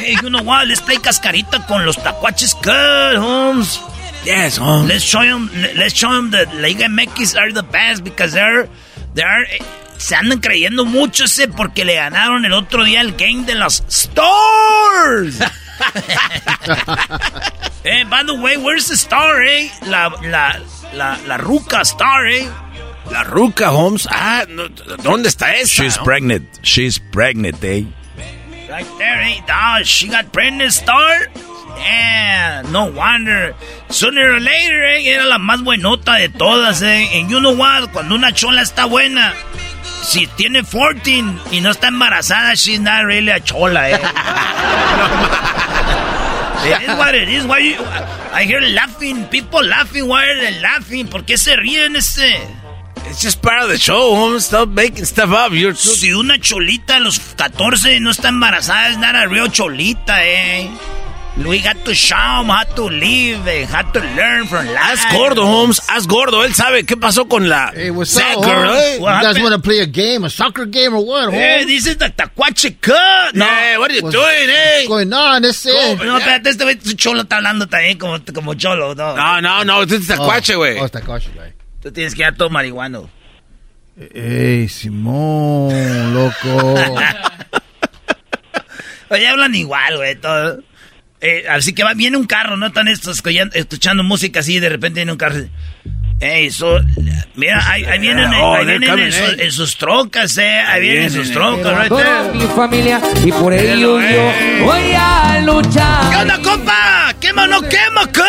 [0.00, 0.66] Hey, you know what?
[0.66, 3.80] Let's play cascarita con los tacuaches good, Holmes.
[4.24, 4.86] Yes, Holmes.
[4.88, 8.68] Let's show them, let's show them that Liga MX are the best because they're,
[9.14, 9.58] they're, eh,
[9.98, 13.84] se andan creyendo mucho ese porque le ganaron el otro día el game de los
[13.88, 15.40] Stars.
[17.84, 19.70] eh, by the way, where's the star, eh?
[19.86, 20.60] La, la,
[20.92, 22.48] la, la ruca star, eh?
[23.10, 24.06] La ruca, Holmes.
[24.10, 24.68] Ah, no,
[25.02, 25.82] ¿dónde está esa?
[25.82, 26.46] She's pregnant.
[26.62, 27.84] She's pregnant, eh?
[28.68, 29.40] Right there, eh?
[29.50, 31.28] Oh, she got pregnant star.
[31.78, 33.54] Yeah, no wonder.
[33.88, 37.08] Sooner or later, eh, era la más buenota de todas, eh.
[37.14, 37.90] And you know what?
[37.92, 39.32] Cuando una chola está buena,
[40.02, 43.98] si tiene 14 y no está embarazada, she's not really a chola, eh.
[46.64, 47.44] it is what it is.
[47.46, 47.76] Why you,
[48.32, 50.06] I hear laughing, people laughing.
[50.08, 51.08] Why are they laughing?
[51.08, 52.40] ¿Por qué se ríen ese?
[53.06, 54.46] It's just part of the show, Holmes.
[54.46, 55.52] Stop making stuff up.
[55.52, 55.90] You're too...
[55.90, 60.70] Si una cholita a los 14 no está embarazada, es not a real cholita, eh.
[61.34, 64.76] We got to show them how to live, how to learn from life.
[64.76, 65.80] Haz gordo, Holmes.
[65.88, 66.44] Haz gordo.
[66.44, 67.72] Él sabe qué pasó con la...
[67.74, 68.96] Hey, what's That up, eh?
[68.96, 69.44] You What guys happened?
[69.44, 71.66] want to play a game, a soccer game or what, Eh, Holmes?
[71.66, 73.34] this is the tacuache cut.
[73.34, 74.76] No, Hey, what are you What's- doing, eh?
[74.80, 75.40] What's going on?
[75.40, 75.98] This is...
[75.98, 79.16] no, espérate, este güey, su cholo está hablando también como, como cholo, no.
[79.16, 79.82] No, no, no.
[79.84, 80.78] Este es tacuache, güey.
[80.78, 81.50] Oh, it's tacuache, güey.
[81.80, 83.08] Tú tienes que dar todo marihuano.
[83.96, 86.74] Ey, Simón, loco.
[89.08, 90.62] Oye, hablan igual, güey, todo.
[91.24, 92.66] Eh, así que va, viene un carro, ¿no?
[92.66, 93.22] Están estos
[93.54, 95.36] escuchando, música así y de repente viene un carro.
[96.18, 96.78] Ey, so,
[97.34, 99.36] mira, ahí, ahí vienen, Oh, ahí vienen en, sus- eh.
[99.38, 100.60] en sus trocas, eh.
[100.68, 104.32] Ahí vienen en sus trocas, right Toda mi familia y por ello yo
[104.64, 106.10] voy a luchar.
[106.10, 107.14] ¿Qué onda, compa?
[107.20, 108.22] ¿Quema o no quema, cut?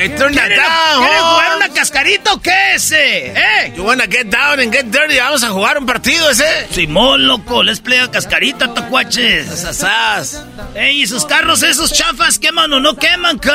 [0.00, 3.26] Hey, turn that ¿Quieren, down, ¿quieren jugar una cascarita o qué ese?
[3.36, 3.72] ¿Eh?
[3.76, 5.18] You wanna get down and get dirty.
[5.18, 6.68] Vamos a jugar un partido ese.
[6.70, 9.46] Simón, loco, les play a cascarita, tacuaches.
[9.46, 10.42] Sasas.
[10.74, 13.52] Ey, ¿y sus carros esos chafas queman o no queman, cut?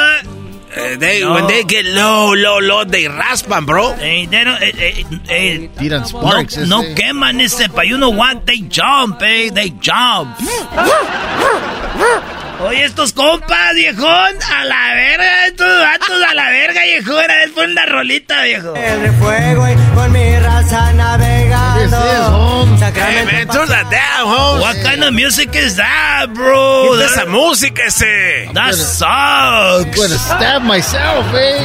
[0.78, 1.34] Eh, they, No.
[1.34, 3.96] When they get low, low, low, they raspan, bro.
[4.00, 6.58] Ey, they don't- eh, eh, eh, Tiran no, sparks.
[6.58, 6.94] no ese.
[6.96, 8.46] queman ese, but you know what?
[8.46, 10.38] They jump, eh, they jump.
[12.62, 17.52] Oye, estos compas, viejón, a la verga, estos vatos a la verga, viejón, a ver,
[17.54, 18.72] pon una rolita, viejo.
[18.72, 21.80] de fuego y con mi raza navegando.
[21.80, 22.82] This is, Holmes.
[22.82, 24.62] Hey, man, turn that down, Holmes.
[24.64, 26.92] What kind of music is that, bro?
[26.94, 28.50] Quita esa música ese.
[28.54, 29.96] That I'm sucks.
[29.98, 31.60] gonna stab myself, eh?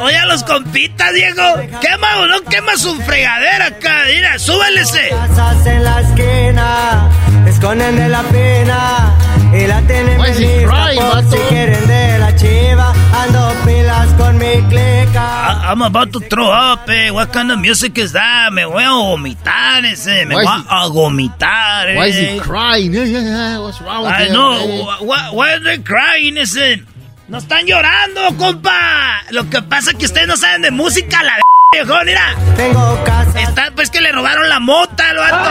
[0.00, 1.42] Oye, a los compitas, Diego.
[1.82, 4.04] Quema o no quema su fregadera acá.
[4.06, 5.10] Mira, súbele ese.
[5.10, 7.08] Casas en la esquina,
[7.46, 9.14] esconden de la pena
[9.52, 12.94] y la tienen Why is he lista crying, por si quieren de la chiva.
[13.22, 15.64] Ando pilas con mi clica.
[15.64, 17.10] I- I'm about to throw up, eh.
[17.10, 18.52] What kind of music is that?
[18.52, 20.24] Me voy a vomitar ese.
[20.26, 21.96] Me Why voy is a vomitar, eh.
[21.96, 22.92] Why is he crying?
[22.92, 23.58] Yeah, yeah.
[23.58, 24.32] What's wrong with I him?
[24.32, 24.52] know.
[24.58, 25.04] eh?
[25.04, 26.82] Why, why are they crying, ese?
[27.28, 29.22] No están llorando, compa.
[29.30, 31.32] Lo que pasa es que ustedes no saben de música, la
[31.72, 32.34] viejo, mira.
[32.56, 33.40] Tengo casa.
[33.42, 35.50] Está, pues que le robaron la mota al vato.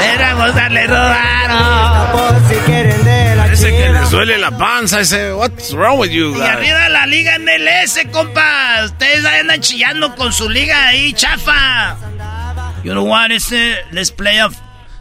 [0.00, 2.10] Mira, moza, le robaron.
[2.10, 5.32] Por si quieren de la Ese que le duele la panza, ese.
[5.32, 6.48] What's wrong with you, Y guys?
[6.50, 8.82] arriba la liga MLS, compa.
[8.86, 11.96] Ustedes andan chillando con su liga ahí, chafa.
[12.82, 13.76] You know what, ese?
[13.92, 14.48] Let's play a,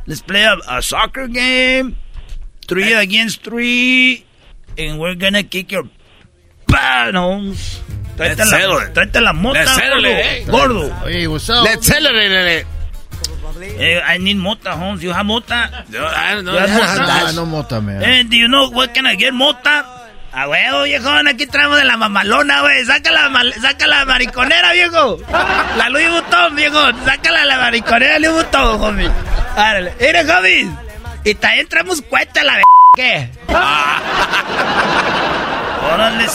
[0.06, 1.95] let's play a, a soccer game.
[2.67, 4.23] Three against three.
[4.78, 5.86] And we're gonna kick your
[6.67, 7.82] panos.
[8.19, 10.91] Tráete Let's la, tráete la mota, Let's gordo.
[11.05, 11.63] Hey, what's up?
[11.63, 12.67] Let's celebrate it.
[13.62, 15.01] Eh, I need mota, Holmes.
[15.01, 15.86] You have mota?
[15.89, 16.53] Yo, I don't know.
[16.53, 16.86] Ya, I don't mota.
[16.86, 17.36] have Ah, that.
[17.36, 18.03] no mota, man.
[18.03, 19.86] Eh, do you know what can I get, mota?
[20.34, 22.84] A huevo, viejón, aquí traemos de la mamalona, güey.
[22.86, 25.17] Saca la, mal- saca la mariconera, viejo.
[25.77, 26.79] La Louis Vuitton, viejo.
[27.05, 29.10] Sácala la mariconera Louis Vuitton, homie.
[29.55, 29.93] Árale.
[29.99, 30.69] Mire, homie.
[31.23, 32.63] Y también traemos cuenta la b...
[32.95, 33.29] ¿Qué?
[35.89, 36.28] Órale.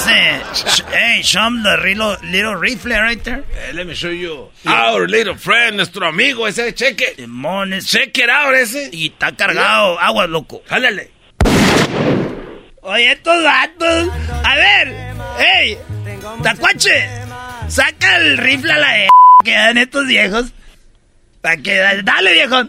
[0.90, 3.44] Hey, show him the little, little rifle right there.
[3.72, 4.48] Let me show you.
[4.66, 7.14] Our little friend, nuestro amigo, ese cheque.
[7.16, 7.86] Demones.
[7.86, 8.90] Check it out, ese.
[8.92, 9.98] Y está cargado.
[10.00, 10.62] Agua, loco.
[10.66, 11.10] Jálale.
[12.82, 14.08] Oye, estos gatos.
[14.44, 15.14] A ver.
[15.38, 15.78] Hey,
[16.42, 17.08] tacuache.
[17.68, 19.08] Saca el rifle a la e
[19.44, 20.52] que dan estos viejos.
[21.40, 22.02] Para que.
[22.02, 22.68] Dale, viejo.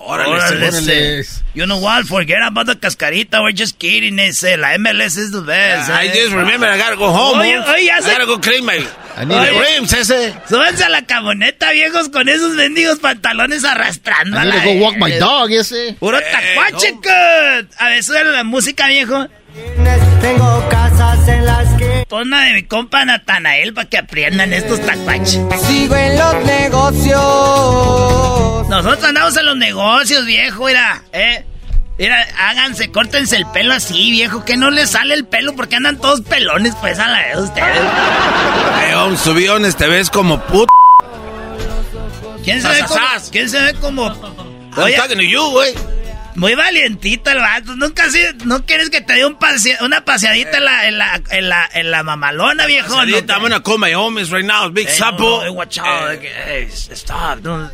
[0.00, 1.24] Órale.
[1.54, 2.06] You know what?
[2.06, 3.42] Forget about the cascarita.
[3.42, 4.18] We're just kidding.
[4.18, 4.56] Ese.
[4.56, 5.90] La MLS is the best.
[5.90, 6.14] I eh.
[6.14, 7.38] just remember I gotta go home.
[7.40, 8.78] Oye, oye, ya I se- gotta go clean my...
[9.16, 9.58] I need Oye.
[9.58, 10.32] rims, ese.
[10.48, 14.38] Súbanse a la camioneta, viejos, con esos mendigos pantalones arrastrando.
[14.38, 15.96] I need to go walk my dog, ese.
[15.98, 17.74] Puro tacuache, cut.
[17.78, 19.26] A ver, sube la música, viejo.
[20.20, 25.40] Tengo casas en las que La de mi compa Natanael para que aprendan estos tacuaches.
[25.66, 27.18] sigo en los negocios.
[28.68, 31.44] Nosotros andamos en los negocios, viejo, mira, eh.
[31.98, 35.98] Mira, háganse, córtense el pelo así, viejo, que no les sale el pelo porque andan
[35.98, 37.80] todos pelones, pues, a la de ustedes.
[39.24, 40.68] To be honest, te ves como puto.
[42.44, 43.00] ¿Quién se ve como?
[43.30, 44.06] ¿Quién se ve como?
[44.06, 44.96] I'm Oye,
[46.38, 47.76] muy valientito el vato.
[47.76, 51.20] Nunca así, no quieres que te dé un pasea- una paseadita en la, en la,
[51.30, 52.94] en la, en la mamalona, viejo.
[52.94, 55.18] Ahorita, I'm gonna call my homies right now, Big Hey, Sapo.
[55.18, 56.10] no, hey, watch out.
[56.12, 57.40] Eh, Hey, stop.
[57.42, 57.70] Don't...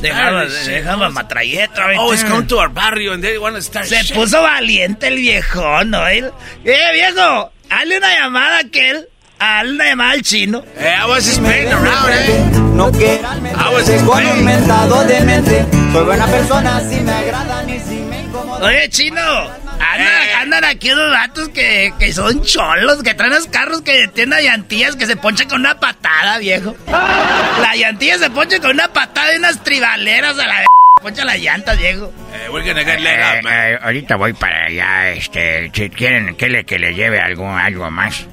[0.00, 1.86] Dejaba, dejaba matralleta.
[1.98, 4.14] Oh, it's come to our barrio and they want to start Se shit.
[4.14, 6.06] puso valiente el viejo, ¿no?
[6.06, 6.30] Él-
[6.64, 9.08] Eh, viejo, hazle una llamada a aquel.
[9.38, 10.62] Hazle una llamada al chino.
[10.76, 12.50] Hey, I was just playing around, eh.
[12.74, 14.44] No quieran I was just con un playing.
[14.44, 15.66] mentado de mente.
[15.92, 18.62] Soy buena persona, si me agradan y si me incomodan.
[18.62, 20.32] Oye, chino, andan, Eh.
[20.40, 24.96] andan aquí unos vatos que, que son cholos, que traen los carros que tienen llantillas
[24.96, 26.74] que se ponchan con una patada, viejo.
[26.88, 30.66] La llantilla se poncha con una patada y unas tribaleras a la v-
[31.02, 32.12] Poncha las llantas, viejo.
[32.32, 33.52] Eh, we're gonna get let up, man.
[33.52, 37.90] Eh, ahorita voy para allá, este, si quieren que le, que le lleve algo, algo
[37.90, 38.24] más.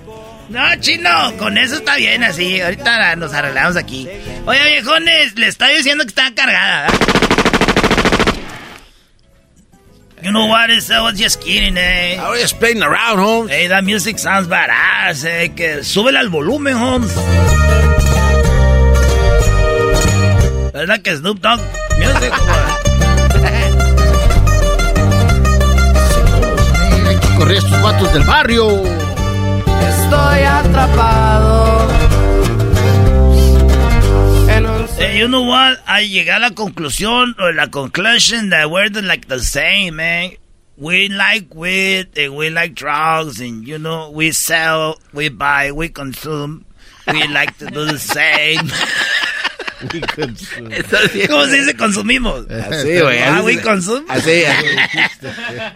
[0.50, 2.62] No, chino, con eso está bien así.
[2.62, 4.08] Ahorita nos arreglamos aquí.
[4.46, 6.88] Oye, viejones, le estoy diciendo que está cargada.
[6.88, 7.00] ¿verdad?
[10.22, 10.70] You know what?
[10.70, 12.18] It's, I was just kidding, eh.
[12.20, 13.50] I was just playing around, Holmes.
[13.52, 15.48] Hey, that music sounds badass, eh.
[15.56, 17.16] Que súbele al volumen, Holmes.
[20.74, 21.60] ¿Verdad que Snoop Dogg
[21.98, 22.34] music?
[27.08, 28.84] Hay que correr a estos vatos del barrio.
[29.82, 31.79] Estoy atrapado.
[35.20, 35.80] You know what?
[35.86, 40.32] I llegué a la conclusión, or la conclusion that we're like the same, man.
[40.78, 45.90] We like weed and we like drugs and, you know, we sell, we buy, we
[45.90, 46.64] consume.
[47.06, 48.60] We like to do the same.
[51.28, 52.46] ¿Cómo se dice consumimos?
[52.50, 53.20] Así, güey.
[53.20, 54.06] Ah, we consume.
[54.10, 54.68] Así, así.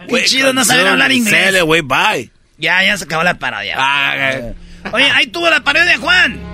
[0.08, 1.44] Qué chido no saber hablar inglés.
[1.44, 2.30] Sale, güey, bye.
[2.58, 3.76] Ya, ya se acabó la parodia.
[3.78, 4.52] Ah.
[4.92, 6.53] Oye, ahí tuvo la parodia, Juan.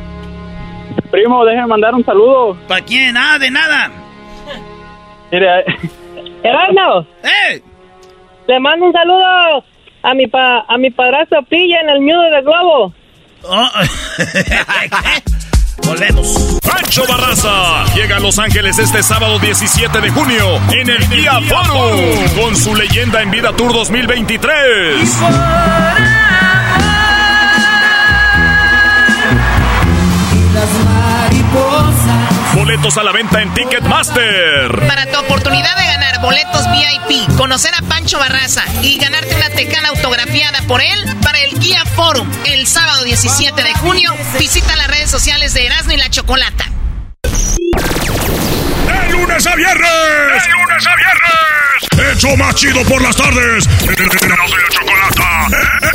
[1.11, 2.57] Primo, déjeme mandar un saludo.
[2.69, 3.17] ¿Para quién?
[3.17, 3.91] Ah, de nada.
[5.31, 5.65] Mire,
[6.43, 7.63] Erasmo, ¡Eh!
[8.47, 9.65] le mando un saludo
[10.03, 12.93] a mi pa, a mi padrastro Pilla en el nudo de globo.
[13.43, 13.71] Oh.
[15.87, 16.59] Volvemos.
[16.67, 22.41] Pancho Barraza llega a Los Ángeles este sábado 17 de junio en el Día Forum
[22.41, 25.21] con su leyenda en vida Tour 2023.
[25.21, 26.50] las
[32.61, 34.87] Boletos a la venta en Ticketmaster.
[34.87, 39.89] Para tu oportunidad de ganar boletos VIP, conocer a Pancho Barraza y ganarte una tecana
[39.89, 45.11] autografiada por él para el Guía Forum el sábado 17 de junio, visita las redes
[45.11, 46.67] sociales de Erasmo y la Chocolata.
[47.23, 50.45] ¡De lunes a viernes!
[50.45, 52.13] ¡De lunes a viernes!
[52.13, 53.67] ¡Hecho más chido por las tardes!
[53.89, 55.49] ¡Erasmo y la Chocolata!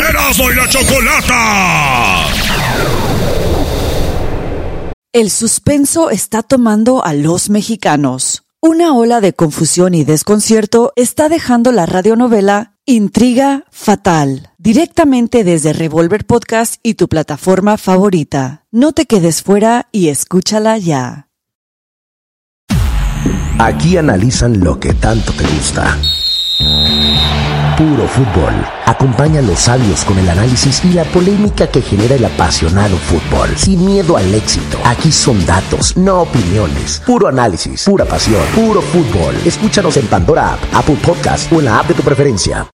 [0.10, 2.26] ¡Erasmo y la Chocolata!
[5.16, 8.44] El suspenso está tomando a los mexicanos.
[8.62, 16.26] Una ola de confusión y desconcierto está dejando la radionovela Intriga Fatal, directamente desde Revolver
[16.26, 18.66] Podcast y tu plataforma favorita.
[18.72, 21.30] No te quedes fuera y escúchala ya.
[23.58, 25.98] Aquí analizan lo que tanto te gusta.
[27.78, 28.54] Puro fútbol.
[28.96, 33.50] Acompaña a los sabios con el análisis y la polémica que genera el apasionado fútbol.
[33.58, 34.80] Sin miedo al éxito.
[34.86, 37.02] Aquí son datos, no opiniones.
[37.06, 39.36] Puro análisis, pura pasión, puro fútbol.
[39.46, 42.68] Escúchanos en Pandora App, Apple Podcast o en la app de tu preferencia.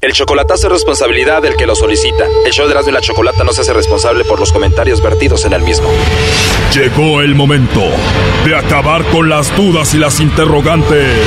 [0.00, 2.24] El chocolatazo es responsabilidad del que lo solicita.
[2.44, 5.54] El show de y la Chocolata no se hace responsable por los comentarios vertidos en
[5.54, 5.88] el mismo.
[6.72, 7.82] Llegó el momento
[8.44, 11.26] de acabar con las dudas y las interrogantes.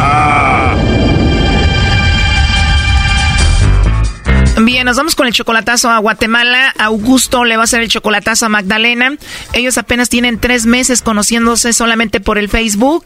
[4.63, 6.71] Bien, nos vamos con el chocolatazo a Guatemala.
[6.77, 9.15] Augusto le va a hacer el chocolatazo a Magdalena.
[9.53, 13.05] Ellos apenas tienen tres meses conociéndose solamente por el Facebook.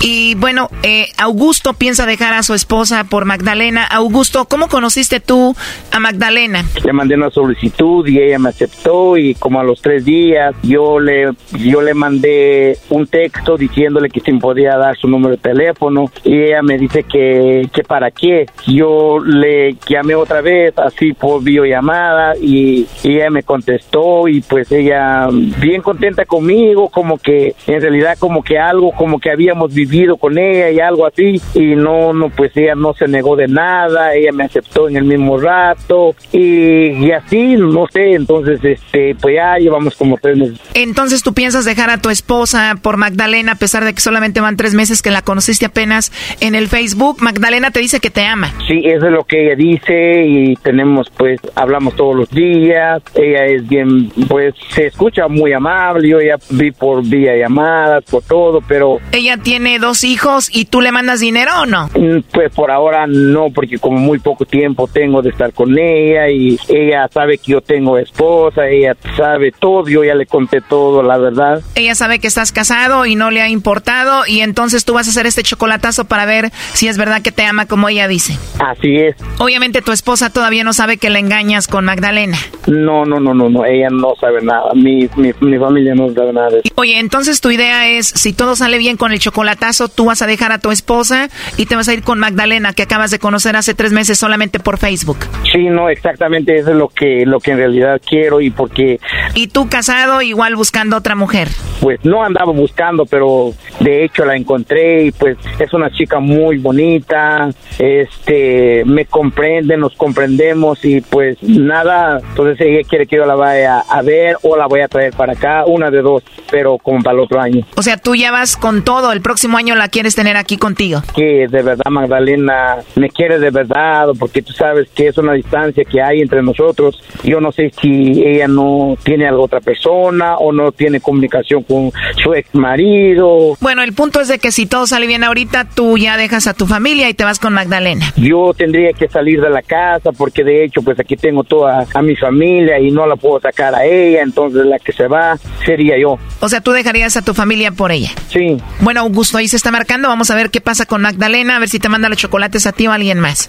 [0.00, 3.84] Y bueno, eh, Augusto piensa dejar a su esposa por Magdalena.
[3.84, 5.54] Augusto, ¿cómo conociste tú
[5.92, 6.64] a Magdalena?
[6.82, 10.98] Le mandé una solicitud y ella me aceptó y como a los tres días yo
[10.98, 16.10] le, yo le mandé un texto diciéndole que si podía dar su número de teléfono
[16.24, 18.46] y ella me dice que, que para qué.
[18.66, 25.28] Yo le llamé otra vez así por videollamada y, ella me contestó y pues ella
[25.30, 30.38] bien contenta conmigo, como que en realidad como que algo, como que habíamos vivido con
[30.38, 34.32] ella y algo así y no, no, pues ella no se negó de nada, ella
[34.32, 39.94] me aceptó en el mismo rato y, así, no sé, entonces este, pues ya llevamos
[39.94, 40.60] como tres meses.
[40.74, 44.56] Entonces tú piensas dejar a tu esposa por Magdalena a pesar de que solamente van
[44.56, 47.18] tres meses que la conociste apenas en el Facebook.
[47.20, 48.52] Magdalena te dice que te ama.
[48.66, 50.75] Sí, eso es lo que ella dice y tenemos
[51.16, 56.36] pues hablamos todos los días ella es bien pues se escucha muy amable yo ya
[56.50, 61.20] vi por vía llamadas por todo pero ella tiene dos hijos y tú le mandas
[61.20, 65.30] dinero o no mm, pues por ahora no porque como muy poco tiempo tengo de
[65.30, 70.14] estar con ella y ella sabe que yo tengo esposa ella sabe todo yo ya
[70.14, 71.62] le conté todo la verdad.
[71.74, 75.10] Ella sabe que estás casado y no le ha importado y entonces tú vas a
[75.10, 78.38] hacer este chocolatazo para ver si es verdad que te ama como ella dice.
[78.58, 79.16] Así es.
[79.38, 82.38] Obviamente tu esposa todavía no sabe que le engañas con Magdalena.
[82.66, 84.72] No, no, no, no, no, ella no sabe nada.
[84.74, 86.74] Mi, mi, mi familia no sabe nada de eso.
[86.76, 90.26] Oye, entonces tu idea es, si todo sale bien con el chocolatazo, tú vas a
[90.26, 93.56] dejar a tu esposa y te vas a ir con Magdalena, que acabas de conocer
[93.56, 95.18] hace tres meses solamente por Facebook.
[95.52, 99.00] Sí, no, exactamente eso es lo que, lo que en realidad quiero y porque...
[99.34, 101.48] ¿Y tú casado igual buscando otra mujer?
[101.80, 106.58] Pues no andaba buscando, pero de hecho la encontré y pues es una chica muy
[106.58, 110.45] bonita, este, me comprende, nos comprende
[110.82, 114.80] y pues nada, entonces ella quiere que yo la vaya a ver o la voy
[114.80, 117.66] a traer para acá, una de dos, pero como para el otro año.
[117.76, 121.02] O sea, tú ya vas con todo, el próximo año la quieres tener aquí contigo.
[121.14, 125.84] Que de verdad Magdalena me quiere de verdad, porque tú sabes que es una distancia
[125.84, 127.02] que hay entre nosotros.
[127.24, 131.90] Yo no sé si ella no tiene algo otra persona o no tiene comunicación con
[132.22, 133.56] su ex marido.
[133.60, 136.54] Bueno, el punto es de que si todo sale bien ahorita, tú ya dejas a
[136.54, 138.12] tu familia y te vas con Magdalena.
[138.16, 141.86] Yo tendría que salir de la casa porque que de hecho pues aquí tengo toda
[141.94, 145.38] a mi familia y no la puedo sacar a ella, entonces la que se va
[145.64, 146.18] sería yo.
[146.40, 148.10] O sea, tú dejarías a tu familia por ella.
[148.28, 148.58] Sí.
[148.80, 151.70] Bueno, Augusto, ahí se está marcando, vamos a ver qué pasa con Magdalena, a ver
[151.70, 153.48] si te manda los chocolates a ti o a alguien más.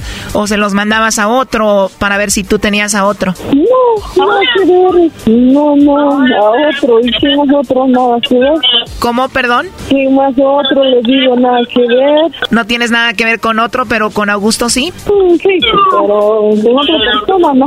[0.33, 3.33] o se los mandabas a otro para ver si tú tenías a otro.
[3.53, 5.11] No, nada que ver.
[5.27, 6.99] No, no, a otro.
[7.01, 8.53] Y si más otro, nada que ver.
[8.99, 9.67] ¿Cómo, perdón?
[9.89, 12.31] Si más otro, le digo nada que ver.
[12.49, 14.93] No tienes nada que ver con otro, pero con Augusto sí.
[15.05, 15.59] Mm, sí,
[15.91, 17.65] pero de otra persona no.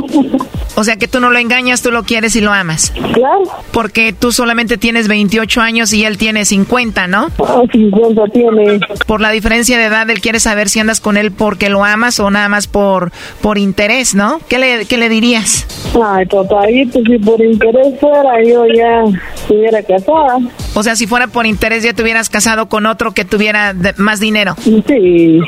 [0.77, 2.91] O sea que tú no lo engañas, tú lo quieres y lo amas.
[3.13, 3.43] Claro.
[3.71, 7.29] Porque tú solamente tienes 28 años y él tiene 50, ¿no?
[7.39, 8.79] Ah, 50 tiene.
[9.07, 12.19] Por la diferencia de edad, él quiere saber si andas con él porque lo amas
[12.19, 13.11] o nada más por
[13.41, 14.39] por interés, ¿no?
[14.47, 15.65] ¿Qué le, qué le dirías?
[16.01, 19.03] Ay, papá, si por interés fuera, yo ya
[19.33, 20.39] estuviera casada.
[20.73, 24.19] O sea, si fuera por interés ya te hubieras casado con otro que tuviera más
[24.19, 24.55] dinero.
[24.87, 25.39] Sí,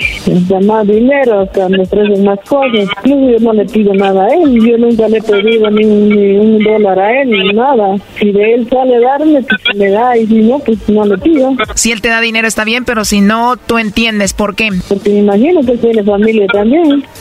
[0.61, 2.87] más dinero, que me ofrecen más cosas.
[3.03, 6.99] yo no le pido nada a él, yo nunca le he pedido ni un, dólar
[6.99, 7.97] a él, ni nada.
[8.19, 11.55] Si de él sale darme, pues me da, y si no, pues no le pido.
[11.75, 14.69] Si él te da dinero está bien, pero si no, tú entiendes por qué.
[14.87, 16.66] Porque me imagino que tiene familia también.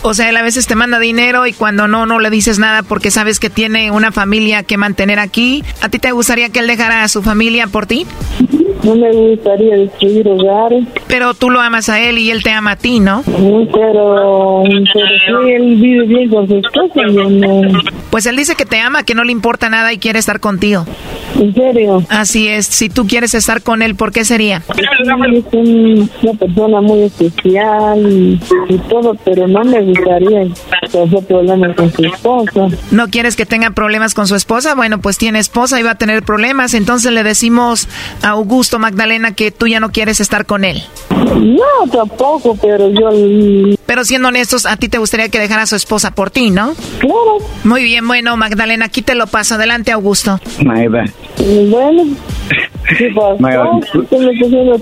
[0.03, 2.83] O sea, él a veces te manda dinero y cuando no, no le dices nada
[2.83, 5.65] porque sabes que tiene una familia que mantener aquí.
[5.81, 8.07] ¿A ti te gustaría que él dejara a su familia por ti?
[8.87, 10.85] No me gustaría destruir hogares.
[11.09, 13.25] Pero tú lo amas a él y él te ama a ti, ¿no?
[13.25, 17.03] Pero, pero sí, él vive bien con su esposa.
[17.03, 17.63] No...
[18.11, 20.87] Pues él dice que te ama, que no le importa nada y quiere estar contigo.
[21.39, 22.03] ¿En serio?
[22.09, 22.67] Así es.
[22.67, 24.63] Si tú quieres estar con él, ¿por qué sería?
[24.77, 25.09] Es
[26.23, 28.39] una persona muy especial y,
[28.89, 30.45] todo, pero no me gustaría
[30.91, 32.69] tener problemas con su esposa.
[32.91, 34.75] ¿No quieres que tenga problemas con su esposa?
[34.75, 36.75] Bueno, pues tiene esposa y va a tener problemas.
[36.75, 37.89] Entonces le decimos
[38.23, 40.83] a Augusto Magdalena que tú ya no quieres estar con él.
[41.11, 43.77] No, tampoco, pero yo...
[43.87, 46.75] Pero siendo honestos, a ti te gustaría que dejara a su esposa por ti, ¿no?
[46.99, 47.39] Claro.
[47.65, 49.55] Muy bien, bueno, Magdalena, aquí te lo paso.
[49.55, 50.41] Adelante, Augusto.
[50.59, 52.05] Bueno.
[52.99, 53.81] ¿Qué pasó?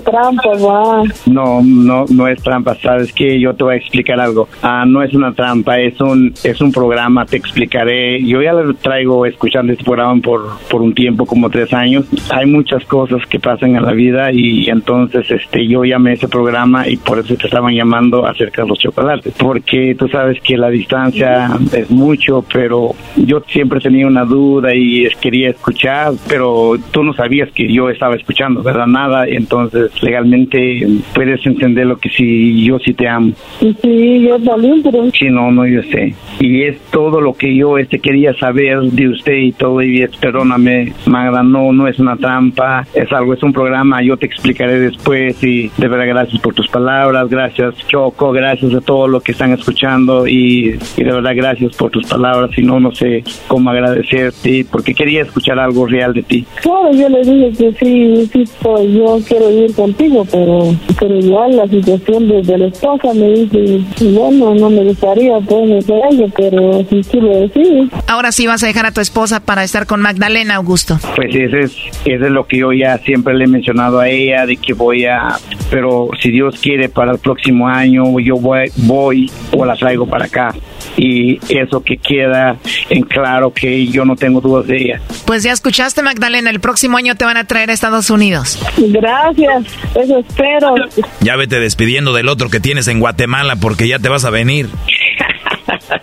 [0.03, 1.03] trampa, va.
[1.25, 4.47] No, no, no es trampa, sabes que yo te voy a explicar algo.
[4.61, 8.23] Ah, no es una trampa, es un, es un programa, te explicaré.
[8.23, 12.05] Yo ya lo traigo escuchando este programa por, por un tiempo, como tres años.
[12.29, 16.87] Hay muchas cosas que pasan en la vida y entonces este yo llamé ese programa
[16.87, 19.33] y por eso te estaban llamando acerca de los chocolates.
[19.37, 25.07] Porque tú sabes que la distancia es mucho, pero yo siempre tenía una duda y
[25.21, 28.87] quería escuchar, pero tú no sabías que yo estaba escuchando, ¿verdad?
[28.87, 33.33] Nada, entonces legalmente puedes entender lo que sí, yo sí te amo.
[33.59, 35.09] Sí, yo también, pero...
[35.11, 36.13] Sí, no, no, yo sé.
[36.39, 40.93] Y es todo lo que yo este quería saber de usted y todo, y perdóname,
[41.05, 45.41] Magda, no, no es una trampa, es algo, es un programa, yo te explicaré después
[45.43, 49.53] y de verdad gracias por tus palabras, gracias Choco, gracias a todo lo que están
[49.53, 54.65] escuchando y, y de verdad gracias por tus palabras, y no, no sé cómo agradecerte
[54.71, 56.45] porque quería escuchar algo real de ti.
[56.61, 61.55] Claro, yo le dije que sí, sí, pues, yo quiero ir contigo, pero, pero igual
[61.55, 67.01] la situación de, la esposa me dice, bueno, no me gustaría pues ella, pero si
[67.03, 67.89] quiero decir.
[68.07, 70.97] Ahora sí vas a dejar a tu esposa para estar con Magdalena, Augusto.
[71.15, 74.45] Pues ese es, ese es lo que yo ya siempre le he mencionado a ella,
[74.45, 75.37] de que voy a,
[75.69, 80.25] pero si Dios quiere para el próximo año, yo voy, voy o la traigo para
[80.25, 80.53] acá.
[80.97, 82.57] Y eso que queda
[82.89, 85.01] en claro que yo no tengo dudas de ella.
[85.25, 88.59] Pues ya escuchaste, Magdalena, el próximo año te van a traer a Estados Unidos.
[88.77, 90.75] Gracias, eso espero.
[91.21, 94.69] Ya vete despidiendo del otro que tienes en Guatemala porque ya te vas a venir.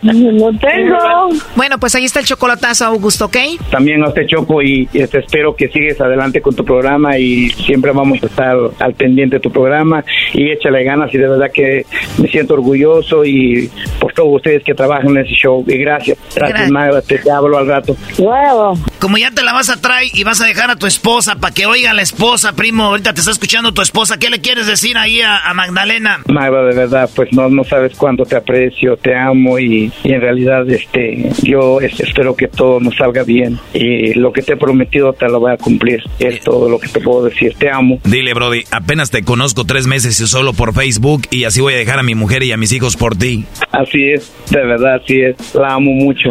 [0.02, 0.96] No tengo.
[1.56, 3.36] Bueno, pues ahí está el chocolatazo, Augusto, ¿ok?
[3.70, 7.92] También a usted, Choco, y, este, espero que sigues adelante con tu programa y siempre
[7.92, 11.84] vamos a estar al pendiente de tu programa y échale ganas y de verdad que
[12.18, 13.70] me siento orgulloso y
[14.00, 15.64] por todos ustedes que trabajan en ese show.
[15.66, 17.96] Y gracias, gracias, Magda, te, hablo al rato.
[19.02, 21.52] Como ya te la vas a traer y vas a dejar a tu esposa para
[21.52, 24.68] que oiga a la esposa, primo, ahorita te está escuchando tu esposa, ¿qué le quieres
[24.68, 26.20] decir ahí a, a Magdalena?
[26.28, 30.20] Magda, de verdad, pues no, no sabes cuánto te aprecio, te amo y y, en
[30.20, 35.12] realidad este yo espero que todo nos salga bien y lo que te he prometido
[35.12, 36.02] te lo voy a cumplir.
[36.18, 37.54] Es todo lo que te puedo decir.
[37.58, 38.00] Te amo.
[38.04, 41.78] Dile, Brody, apenas te conozco tres meses y solo por Facebook y así voy a
[41.78, 43.44] dejar a mi mujer y a mis hijos por ti.
[43.70, 45.54] Así es, de verdad, así es.
[45.54, 46.30] La amo mucho.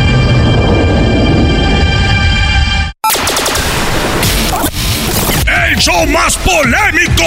[5.81, 7.23] show más polémico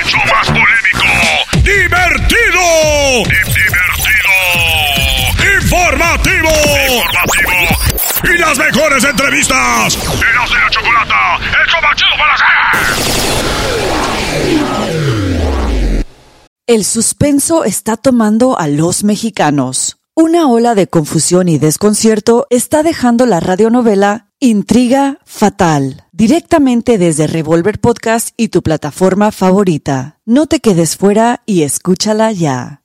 [0.00, 1.04] hecho más polémico,
[1.62, 2.64] divertido,
[3.28, 4.32] divertido,
[5.60, 6.50] informativo,
[6.88, 7.60] informativo
[8.24, 9.98] y las mejores entrevistas.
[9.98, 12.46] Eras de la chocolata, el show más chido para hacer.
[16.66, 19.99] El suspenso está tomando a los mexicanos.
[20.20, 27.80] Una ola de confusión y desconcierto está dejando la radionovela Intriga Fatal, directamente desde Revolver
[27.80, 30.18] Podcast y tu plataforma favorita.
[30.26, 32.82] No te quedes fuera y escúchala ya.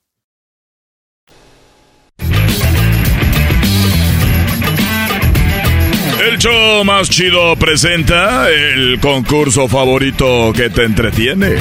[6.22, 11.56] El show más chido presenta el concurso favorito que te entretiene.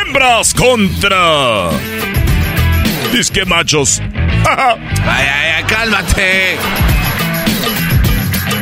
[0.00, 1.68] Hembras contra...
[3.14, 4.00] Disque machos
[4.44, 6.58] ay, ay, cálmate.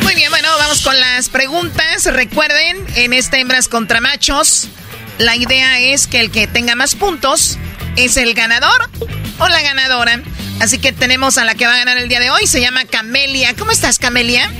[0.02, 2.04] Muy bien, bueno, vamos con las preguntas.
[2.04, 4.68] Recuerden, en este hembras contra machos,
[5.16, 7.58] la idea es que el que tenga más puntos
[7.96, 8.90] es el ganador
[9.38, 10.20] o la ganadora.
[10.60, 12.46] Así que tenemos a la que va a ganar el día de hoy.
[12.46, 13.54] Se llama Camelia.
[13.58, 14.50] ¿Cómo estás, Camelia?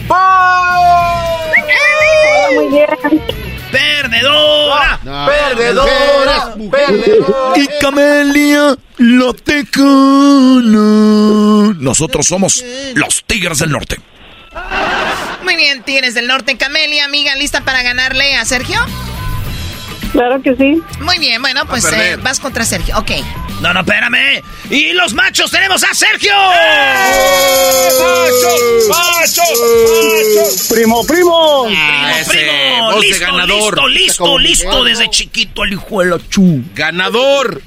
[2.55, 2.86] muy bien.
[3.70, 5.01] ¡Perdedora!
[5.03, 5.93] perdedora,
[7.57, 10.73] Y Camelia, la tecana.
[11.79, 13.99] Nosotros somos los Tigres del Norte.
[15.43, 16.57] Muy bien, Tigres del Norte.
[16.57, 18.79] Camelia, amiga, ¿lista para ganarle a Sergio?
[20.13, 20.81] Claro que sí.
[21.01, 22.99] Muy bien, bueno, pues eh, vas contra Sergio.
[22.99, 23.11] Ok.
[23.63, 24.43] No, no, espérame.
[24.71, 26.35] Y los machos tenemos a Sergio.
[27.99, 28.61] ¡Machos!
[28.89, 29.39] ¡Machos!
[29.39, 30.67] ¡Machos!
[30.69, 31.67] ¡Primo, primo!
[31.75, 36.63] Ah, primo, listo, listo, listo, listo, desde chiquito el hijo de la chu.
[36.75, 37.63] ¡Ganador!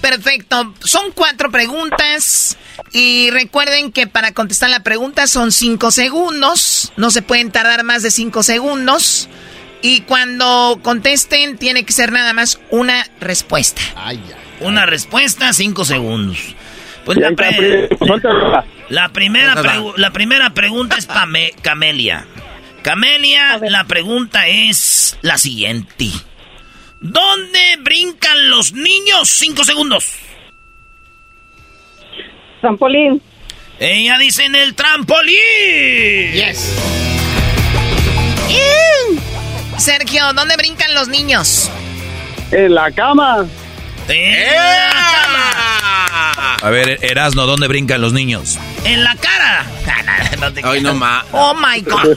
[0.00, 0.74] Perfecto.
[0.84, 2.56] Son cuatro preguntas.
[2.92, 6.92] Y recuerden que para contestar la pregunta son cinco segundos.
[6.96, 9.28] No se pueden tardar más de cinco segundos.
[9.82, 13.80] Y cuando contesten, tiene que ser nada más una respuesta.
[14.60, 16.38] Una respuesta, cinco segundos.
[17.04, 17.30] Pues la,
[18.88, 19.54] la primera,
[19.96, 21.26] la primera pregunta es para
[21.62, 22.26] Camelia.
[22.82, 26.10] Camelia, la pregunta es la siguiente.
[27.00, 29.28] ¿Dónde brincan los niños?
[29.30, 30.12] Cinco segundos.
[32.60, 33.22] Trampolín.
[33.78, 35.36] Ella dice en el trampolín.
[36.32, 36.74] Yes.
[39.78, 41.70] Sergio, ¿dónde brincan los niños?
[42.50, 43.46] En la cama.
[44.08, 46.56] En la cama.
[46.60, 48.58] A ver, Erasno, ¿dónde brincan los niños?
[48.84, 49.64] En la cara.
[50.64, 51.24] Ay, no más.
[51.30, 52.16] Oh my God.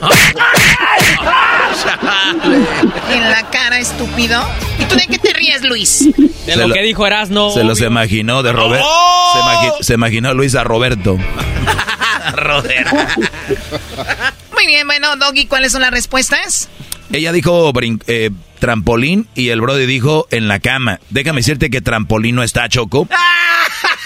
[3.12, 4.44] en la cara, estúpido.
[4.78, 6.08] ¿Y tú de qué te ríes, Luis?
[6.46, 7.50] De lo, que dijo Erasno.
[7.52, 8.84] Se los imaginó de Roberto.
[8.88, 9.76] ¡Oh!
[9.80, 11.16] Se, imaginó Luis a Roberto.
[12.32, 12.96] Roberto.
[14.52, 16.68] Muy bien, bueno, Doggy, ¿cuáles son las respuestas?
[17.12, 17.72] Ella dijo
[18.06, 18.30] eh,
[18.62, 21.00] trampolín y el Brody dijo en la cama.
[21.10, 23.08] Déjame decirte que trampolín no está, Choco.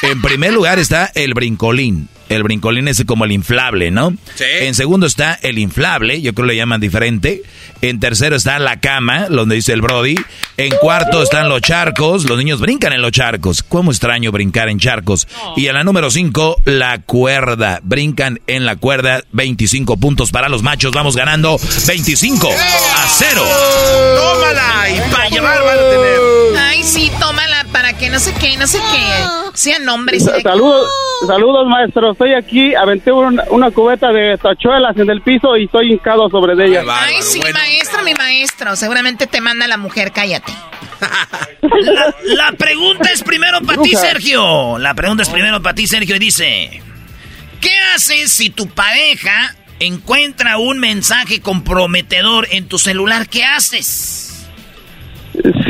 [0.03, 2.09] En primer lugar está el brincolín.
[2.29, 4.11] El brincolín es como el inflable, ¿no?
[4.35, 4.45] Sí.
[4.61, 7.43] En segundo está el inflable, yo creo que le llaman diferente.
[7.83, 10.17] En tercero está la cama, donde dice el Brody.
[10.57, 13.63] En cuarto están los charcos, los niños brincan en los charcos.
[13.63, 15.29] ¿Cómo extraño brincar en charcos?
[15.57, 17.81] Y en la número cinco, la cuerda.
[17.83, 20.93] Brincan en la cuerda, 25 puntos para los machos.
[20.93, 23.43] Vamos ganando 25 a 0.
[24.47, 24.91] ¡Tómala!
[24.91, 26.21] Y para llevar van a tener.
[26.59, 29.25] Ay, sí, tómala para que no sé qué, no sé qué.
[29.55, 30.25] Sean nombres.
[30.43, 30.91] Saludos,
[31.27, 32.13] saludos, maestro.
[32.13, 36.53] Estoy aquí, aventé una, una cubeta de tachuelas en el piso y estoy hincado sobre
[36.65, 36.83] ella.
[36.89, 38.77] Ay, sí, maestro, mi maestro.
[38.77, 40.53] Seguramente te manda la mujer, cállate.
[41.63, 44.79] La, la pregunta es primero para ti, Sergio.
[44.79, 46.83] La pregunta es primero para ti, Sergio, y dice:
[47.61, 53.29] ¿Qué haces si tu pareja encuentra un mensaje comprometedor en tu celular?
[53.29, 54.36] ¿Qué haces?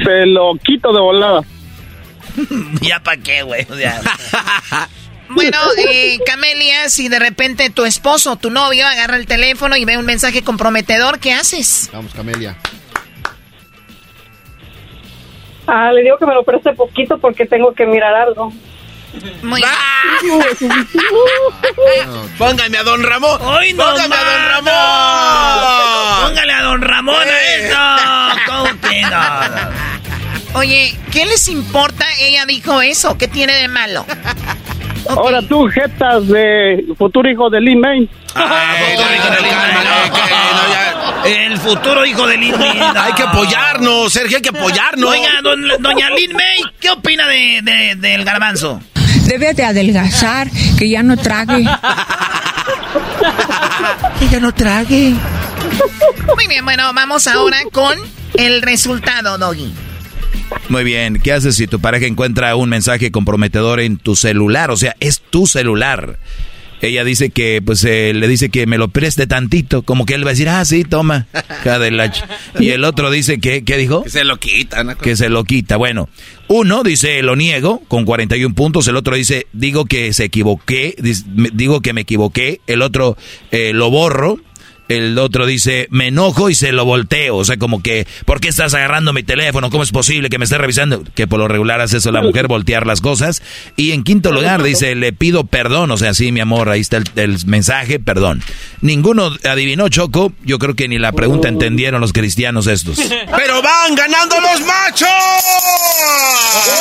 [0.07, 1.43] Se lo quito de volada.
[2.81, 3.67] ya para qué, güey.
[5.29, 9.85] Bueno, eh, Camelia, si de repente tu esposo o tu novio agarra el teléfono y
[9.85, 11.91] ve un mensaje comprometedor, ¿qué haces?
[11.93, 12.57] Vamos, Camelia.
[15.67, 18.53] Ah, le digo que me lo preste poquito porque tengo que mirar algo.
[19.43, 19.62] Muy
[22.39, 23.41] Póngame a Don Ramón.
[23.43, 24.73] ¡Hoy no Póngame a Don Ramón.
[26.21, 26.29] no!
[26.29, 27.79] Póngale a Don Ramón a esto.
[28.47, 30.59] ¿Cómo que no?
[30.59, 32.05] Oye, ¿qué les importa?
[32.19, 33.17] Ella dijo eso.
[33.19, 34.07] ¿Qué tiene de malo?
[35.09, 38.09] Ahora tú, jetas de futuro hijo de Lee May.
[41.25, 42.79] El futuro hijo de Lin May.
[42.97, 45.11] Hay que apoyarnos, Sergio, hay que apoyarnos.
[45.11, 48.81] Oiga, don- doña Lin May, ¿qué opina de, de- del garbanzo?
[49.27, 51.64] Debe de adelgazar, que ya no trague.
[54.18, 55.14] Que ya no trague.
[56.35, 57.99] Muy bien, bueno, vamos ahora con
[58.35, 59.72] el resultado, Doggy.
[60.68, 64.70] Muy bien, ¿qué haces si tu pareja encuentra un mensaje comprometedor en tu celular?
[64.70, 66.18] O sea, es tu celular.
[66.81, 70.24] Ella dice que, pues, eh, le dice que me lo preste tantito, como que él
[70.24, 71.27] va a decir, ah, sí, toma.
[71.61, 72.24] hija de la ch-".
[72.59, 74.03] Y el otro dice que, ¿qué dijo?
[74.03, 74.97] Que se lo quitan.
[74.97, 75.77] Que se lo quita.
[75.77, 76.09] Bueno,
[76.49, 78.87] uno dice, lo niego, con 41 puntos.
[78.89, 80.95] El otro dice, digo que se equivoqué,
[81.53, 82.61] digo que me equivoqué.
[82.66, 83.16] El otro,
[83.51, 84.39] eh, lo borro.
[84.89, 87.37] El otro dice, me enojo y se lo volteo.
[87.37, 89.70] O sea, como que, ¿por qué estás agarrando mi teléfono?
[89.70, 91.03] ¿Cómo es posible que me estés revisando?
[91.14, 93.43] Que por lo regular hace eso la mujer, voltear las cosas.
[93.76, 95.91] Y en quinto lugar dice, le pido perdón.
[95.91, 98.43] O sea, sí, mi amor, ahí está el, el mensaje, perdón.
[98.80, 100.32] Ninguno adivinó, Choco.
[100.45, 102.99] Yo creo que ni la pregunta entendieron los cristianos estos.
[103.37, 105.09] Pero van ganando los machos.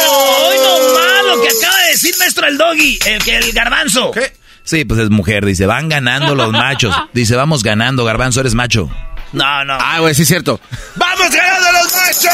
[0.09, 2.99] ¡Hoy no malo que acaba de decir maestro el doggy!
[3.05, 4.11] El que el garbanzo.
[4.11, 4.31] ¿Qué?
[4.65, 6.93] Sí, pues es mujer, dice, van ganando los machos.
[7.13, 8.89] Dice, vamos ganando, garbanzo, eres macho.
[9.31, 9.77] No, no.
[9.79, 10.59] Ah, güey, sí es cierto.
[10.95, 12.25] ¡Vamos ganando los machos!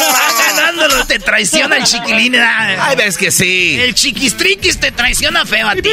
[0.00, 2.34] Va ganándolo, te traiciona el chiquilín.
[2.36, 3.78] Ay, ves que sí.
[3.80, 5.90] El chiquistriquis te traiciona feo a ti.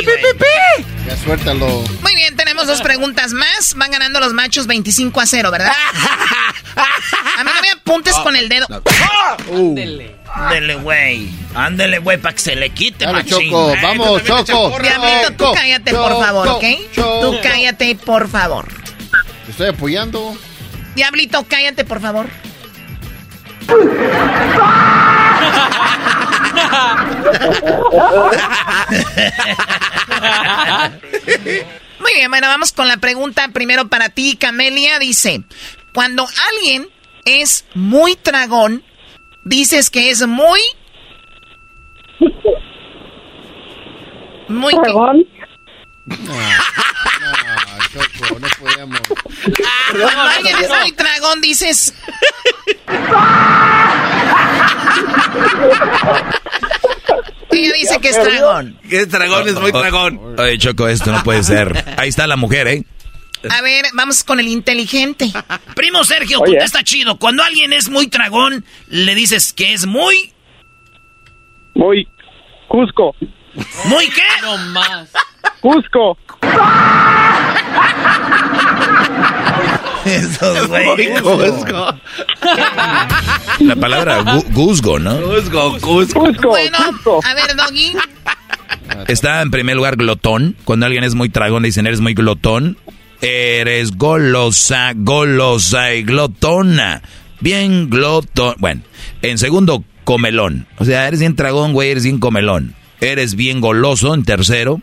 [1.08, 1.84] Ya suéltalo.
[2.02, 3.74] Muy bien, tenemos dos preguntas más.
[3.76, 5.74] Van ganando los machos 25 a 0, ¿verdad?
[6.76, 8.68] A mí no me apuntes con el dedo.
[9.52, 10.16] Ándele.
[10.34, 11.30] Ándele, güey.
[11.54, 13.52] Ándele, güey, para que se le quite, Dale, machín.
[13.52, 14.80] Choco, vamos, no Choco.
[14.80, 16.64] Diablito, tú Choco, cállate, por favor, ¿ok?
[16.94, 17.20] Choco.
[17.22, 18.68] Tú cállate, por favor.
[19.46, 20.36] Te estoy apoyando.
[20.96, 22.28] Diablito, cállate, por favor.
[32.00, 34.98] Muy bien, bueno, vamos con la pregunta primero para ti, Camelia.
[35.00, 35.44] Dice,
[35.94, 36.88] cuando alguien
[37.26, 38.84] es muy tragón,
[39.44, 40.60] dices que es muy...
[44.48, 44.74] Muy...
[44.74, 45.26] ¿Tragón?
[46.30, 49.00] Ah, Choco, no podemos.
[49.92, 51.94] Cuando alguien es muy tragón, dices...
[57.52, 58.80] Ella dice que es tragón.
[58.90, 60.40] Que es dragón, es muy dragón.
[60.40, 61.96] Oye, Choco, esto no puede ser.
[61.98, 62.84] Ahí está la mujer, ¿eh?
[63.50, 65.32] A ver, vamos con el inteligente.
[65.76, 66.54] Primo Sergio, Oye.
[66.54, 67.18] contesta chido.
[67.18, 70.34] Cuando alguien es muy tragón, le dices que es muy...
[71.74, 72.08] Muy
[72.68, 73.16] Cusco.
[73.86, 74.22] ¿Muy qué?
[74.44, 75.10] No más.
[75.62, 76.18] Cusco.
[80.06, 81.10] Eso, güey.
[83.60, 85.20] La palabra gu- guzgo, ¿no?
[85.22, 86.20] Cusco, Cusco.
[86.22, 86.48] Cusco.
[86.50, 87.20] Bueno, Cusco.
[87.24, 87.94] a ver, Doggy.
[89.08, 90.56] Está en primer lugar glotón.
[90.64, 92.78] Cuando alguien es muy tragón, dicen eres muy glotón.
[93.22, 97.04] Eres golosa, golosa y glotona.
[97.40, 98.56] Bien glotón.
[98.58, 98.82] Bueno,
[99.22, 100.66] en segundo, comelón.
[100.78, 102.74] O sea, eres bien tragón, güey, eres bien comelón.
[103.00, 104.82] Eres bien goloso en tercero.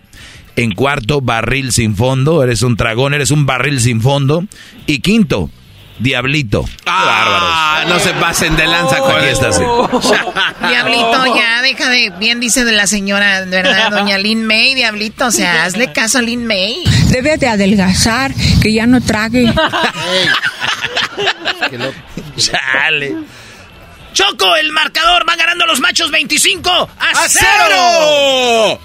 [0.55, 2.43] En cuarto, barril sin fondo.
[2.43, 4.45] Eres un tragón, eres un barril sin fondo.
[4.87, 5.51] Y quinto,
[5.99, 6.65] diablito.
[6.87, 9.63] Ah, no se pasen de lanza con Aquí está, sí.
[10.69, 12.11] Diablito, ya, deja de.
[12.19, 13.91] Bien dice de la señora, ¿verdad?
[13.91, 15.27] Doña Lin May, Diablito.
[15.27, 16.83] O sea, hazle caso a Lin May.
[17.11, 18.33] Debe de adelgazar,
[18.63, 19.53] que ya no trague.
[22.37, 23.17] Chale.
[24.13, 27.45] Choco, el marcador va ganando los machos 25 a, ¡A cero.
[27.69, 28.81] cero!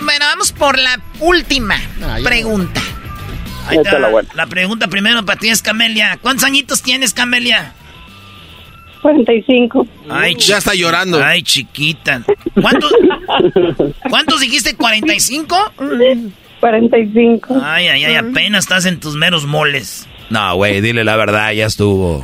[0.00, 2.80] Bueno, vamos por la última Ah, pregunta.
[3.68, 3.98] Ahí está.
[4.34, 6.18] La pregunta primero para ti es Camelia.
[6.20, 7.72] ¿Cuántos añitos tienes, Camelia?
[9.02, 9.86] 45.
[10.10, 11.22] Ay, Ya está llorando.
[11.22, 12.22] Ay, chiquita.
[12.60, 12.92] ¿Cuántos,
[14.08, 14.76] ¿Cuántos dijiste?
[14.76, 15.70] ¿45?
[16.60, 17.60] 45.
[17.62, 20.06] Ay, ay, ay, apenas estás en tus meros moles.
[20.30, 22.22] No, güey, dile la verdad, ya estuvo.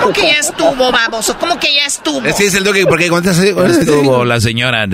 [0.00, 1.38] ¿Cómo que ya estuvo, baboso?
[1.38, 2.26] ¿Cómo que ya estuvo?
[2.26, 4.86] Ese es el doggy, porque cuando estuvo la señora.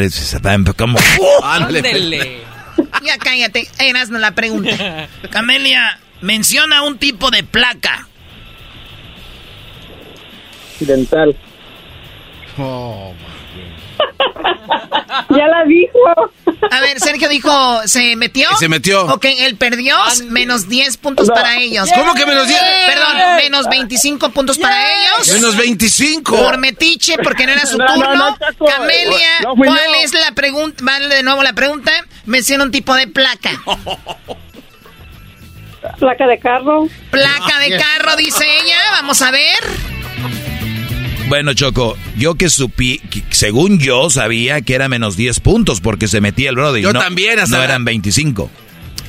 [0.76, 0.98] ¿Cómo?
[1.42, 2.49] Ándele.
[3.04, 5.08] Ya cállate, eras la pregunta.
[5.30, 8.06] Camelia, menciona un tipo de placa.
[10.80, 11.36] Dental.
[12.58, 13.14] Oh,
[15.30, 15.98] Ya la dijo.
[16.70, 18.48] A ver, Sergio dijo, ¿se metió?
[18.58, 19.04] Se metió.
[19.06, 19.96] Ok, él perdió,
[20.28, 21.34] menos 10 puntos No.
[21.34, 21.88] para ellos.
[21.94, 22.60] ¿Cómo que menos 10?
[22.86, 25.28] Perdón, menos 25 puntos para ellos.
[25.34, 26.36] Menos 25.
[26.36, 28.36] Por metiche, porque no era su No, no, turno.
[28.58, 28.66] no.
[28.66, 30.78] Camelia, ¿cuál es la pregunta?
[30.84, 31.92] Vale de nuevo la pregunta.
[32.26, 33.50] Menciona un tipo de placa.
[35.98, 36.88] Placa de carro.
[37.10, 38.78] Placa de carro, dice ella.
[38.92, 39.99] Vamos a ver.
[41.30, 46.08] Bueno, Choco, yo que supí, que según yo sabía que era menos 10 puntos porque
[46.08, 46.82] se metía el Brody.
[46.82, 48.50] Yo no, también, hasta No eran 25.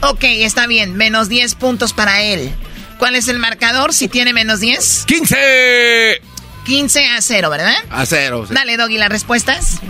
[0.01, 0.95] Ok, está bien.
[0.95, 2.51] Menos 10 puntos para él.
[2.99, 5.05] ¿Cuál es el marcador si tiene menos 10?
[5.07, 6.21] 15
[6.63, 7.73] 15 a 0, ¿verdad?
[7.89, 8.45] a cero.
[8.47, 8.53] sí.
[8.53, 9.79] Dale, Doggy, las respuestas.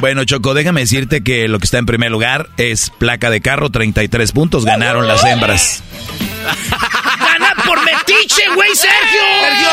[0.00, 3.68] Bueno, Choco, déjame decirte que lo que está en primer lugar es placa de carro,
[3.70, 4.64] 33 puntos.
[4.64, 5.82] Ganaron las hembras.
[8.36, 9.20] ¡Gana por metiche, güey, Sergio!
[9.40, 9.68] Sergio,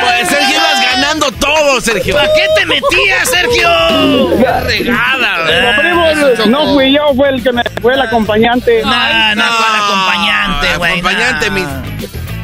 [0.00, 2.14] pues Sergio ibas ganando todo, Sergio.
[2.14, 4.38] ¿Para qué te metías, Sergio?
[4.38, 8.82] ¡Qué regada, No, primo, no fui yo, fue el que me fue el acompañante.
[8.82, 8.90] No,
[9.34, 10.92] no, fue el acompañante, güey.
[10.92, 11.52] Acompañante, no.
[11.52, 11.64] mis.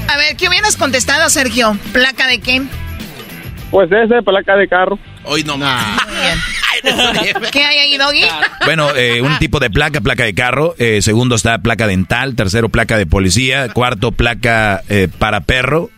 [0.09, 1.76] A ver, ¿qué hubieras contestado, Sergio?
[1.92, 2.62] ¿Placa de qué?
[3.70, 4.99] Pues ese, placa de carro.
[5.24, 5.84] Hoy no más.
[7.53, 8.24] ¿Qué hay ahí, Doggy?
[8.64, 10.74] Bueno, eh, un tipo de placa, placa de carro.
[10.78, 12.35] eh, segundo está placa dental.
[12.35, 13.68] Tercero, placa de policía.
[13.70, 15.91] Cuarto, placa eh, para perro.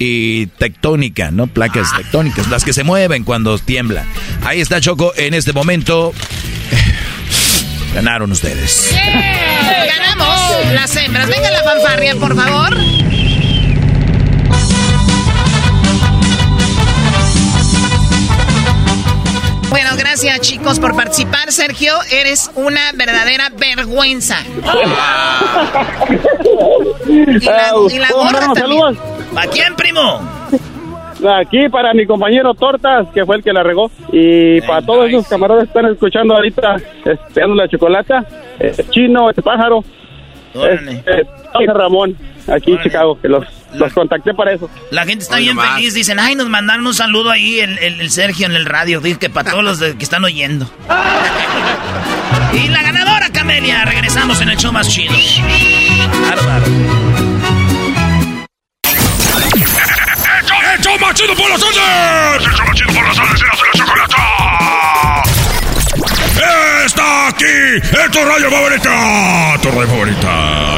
[0.00, 1.48] Y tectónica, ¿no?
[1.48, 4.04] Placas tectónicas, las que se mueven cuando tiembla.
[4.44, 6.12] Ahí está Choco, en este momento.
[7.94, 8.94] Ganaron ustedes.
[8.94, 11.28] Ganamos las hembras.
[11.28, 12.76] Venga la fanfarria, por favor.
[19.98, 21.52] Gracias, chicos, por participar.
[21.52, 24.36] Sergio, eres una verdadera vergüenza.
[27.06, 28.56] y la, y la gorra también.
[28.56, 28.96] saludos.
[29.34, 30.20] ¿Para quién, primo?
[31.40, 33.90] Aquí para mi compañero Tortas, que fue el que la regó.
[34.12, 38.24] Y para todos esos camaradas que están escuchando ahorita, esperando la chocolata,
[38.58, 39.84] eh, Chino, el pájaro,
[40.54, 41.26] este,
[41.66, 42.16] Ramón,
[42.46, 43.44] aquí en Chicago, que los,
[43.74, 44.68] los contacté para eso.
[44.90, 45.94] La gente está bien feliz.
[45.94, 49.00] Dicen, ay, nos mandaron un saludo ahí el, el- el Sergio en el radio.
[49.00, 50.70] Dice que para todos los de- que están oyendo.
[52.52, 53.84] y la ganadora, Camelia.
[53.84, 55.14] Regresamos en el show más chido.
[56.22, 56.66] Bárbaro.
[60.74, 61.62] ¡El show más chido por las!
[61.62, 63.18] ¡El show más chido por las!
[63.18, 65.22] ¡Erasmo y la chocolata!
[66.86, 67.44] ¡Está aquí!
[67.82, 69.58] ¡Es tu radio favorita!
[69.62, 70.77] ¡Tu radio favorita!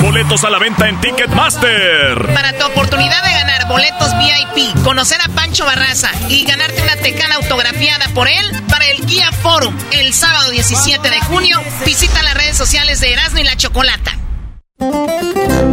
[0.00, 2.32] Boletos a la venta en Ticketmaster.
[2.34, 7.36] Para tu oportunidad de ganar boletos VIP, conocer a Pancho Barraza y ganarte una tecana
[7.36, 12.56] autografiada por él para el Guía Forum el sábado 17 de junio, visita las redes
[12.56, 14.18] sociales de Erasmo y la Chocolata.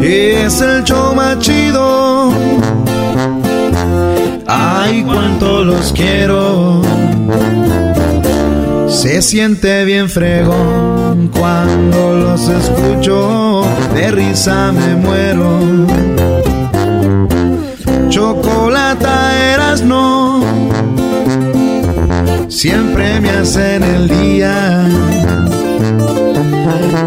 [0.01, 2.33] Es el show más chido.
[4.47, 6.81] Ay, cuánto los quiero.
[8.89, 10.92] Se siente bien fregón
[11.31, 13.63] cuando los escucho.
[13.93, 15.59] De risa me muero.
[18.09, 20.43] Chocolata eras no.
[22.47, 24.87] Siempre me hacen el día.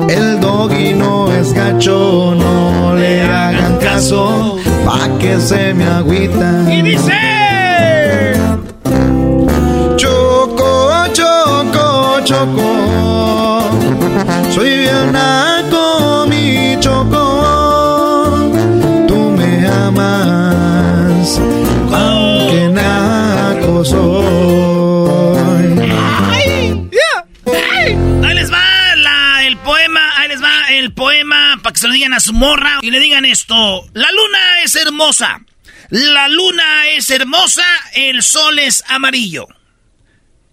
[0.09, 6.65] El doggy no es gacho, no le hagan caso, pa' que se me agüita.
[6.71, 7.13] Y dice:
[9.97, 12.86] Choco, choco, choco,
[14.55, 18.51] soy bien naco, mi choco.
[19.09, 21.41] Tú me amas,
[21.93, 24.07] aunque naco soy.
[28.25, 32.15] Ahí les va el poema, ahí les va el poema para que se lo digan
[32.15, 33.87] a su morra y le digan esto.
[33.93, 35.41] La luna es hermosa.
[35.91, 39.47] La luna es hermosa, el sol es amarillo.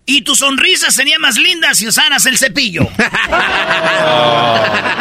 [0.06, 2.86] Y tu sonrisa sería más linda si usaras el cepillo.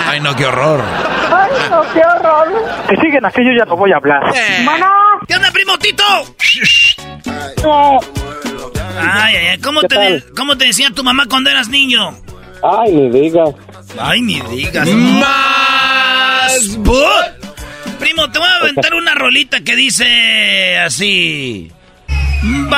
[0.06, 0.80] Ay, no, qué horror.
[0.80, 2.86] Ay, no, qué horror.
[2.88, 4.22] Que siguen así, yo ya no voy a hablar.
[4.64, 4.90] Mana.
[5.26, 6.04] ¿Qué onda, primo Tito?
[9.00, 12.16] Ay, ay, ay, ¿cómo ¿Qué te, de- ¿cómo te decía tu mamá cuando eras niño?
[12.62, 13.50] Ay, ni digas.
[13.98, 14.86] Ay, ni digas.
[14.88, 16.78] ¡Más!
[17.98, 21.70] Primo, te voy a aventar una rolita que dice así.
[22.44, 22.74] Vamos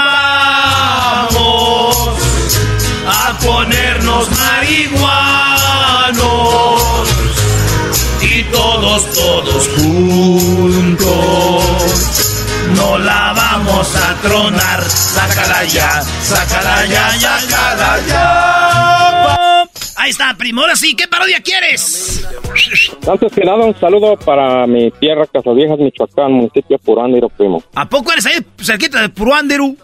[3.08, 4.82] a ponernos marihuanos
[8.20, 11.04] y todos, todos juntos.
[12.76, 14.84] No la vamos a tronar.
[14.84, 19.43] Sácala ya, sácala ya, sácala ya.
[20.04, 20.60] Ahí está, primo.
[20.60, 22.28] Ahora sí, ¿qué parodia quieres?
[23.10, 27.64] Antes que nada, un saludo para mi tierra, Casaviejas, Michoacán, municipio de Purándiro, primo.
[27.74, 29.74] ¿A poco eres ahí cerquita de Puruándiro?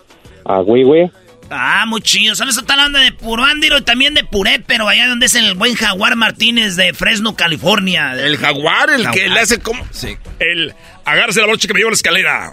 [0.45, 1.11] A Huihue.
[1.49, 2.35] Ah, muy chido.
[2.35, 2.59] ¿Sabes?
[2.59, 6.17] Está hablando de Puruándiro y también de Puré, pero allá donde es el buen Jaguar
[6.17, 8.13] Martínez de Fresno, California.
[8.13, 9.83] El jaguar, el que le hace como...
[9.91, 10.19] Sí.
[10.39, 10.75] El
[11.07, 12.53] agárrese la brocha que me lleva a la escalera.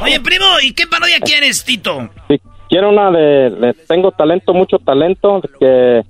[0.00, 2.10] Oye, primo, ¿y qué parodia quieres, Tito?
[2.28, 6.02] Sí, quiero una de, de Tengo talento, mucho talento, que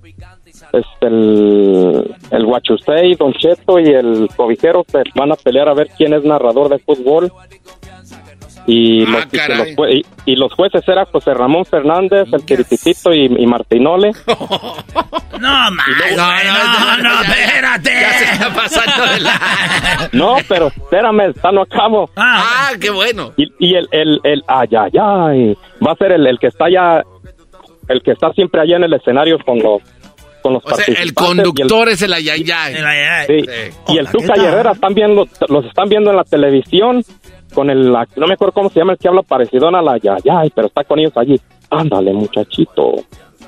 [0.73, 5.89] es el, el Huachusei, Don Cheto y el Cobijero se van a pelear a ver
[5.97, 7.31] quién es narrador de fútbol.
[8.64, 9.59] Y, los, y que caray.
[9.59, 9.93] los jue-
[10.25, 14.12] y- y los jueces eran José Ramón Fernández, el Quirititito y, y Martinole.
[15.41, 17.91] No, más, güey, no, no, espérate.
[18.01, 19.41] Ya se está pasando de la...
[20.12, 22.09] No, pero espérame, está no acabo.
[22.16, 23.33] Ah, qué bueno.
[23.37, 26.66] Y, y el, el, el, ay, ay, ay, va a ser el, el que está
[26.66, 27.03] allá,
[27.89, 29.83] el que está siempre allá en el escenario con los,
[30.43, 32.74] con los O sea, el conductor es el ayayay.
[32.74, 33.26] El ayayay.
[33.26, 33.51] Sí.
[33.95, 37.03] Y el Tuca y Herrera están viendo, los están viendo en la televisión
[37.55, 40.51] con el, no me acuerdo cómo se llama el que habla parecido a la Yayay,
[40.55, 41.40] pero está con ellos allí.
[41.70, 42.95] Ándale, muchachito.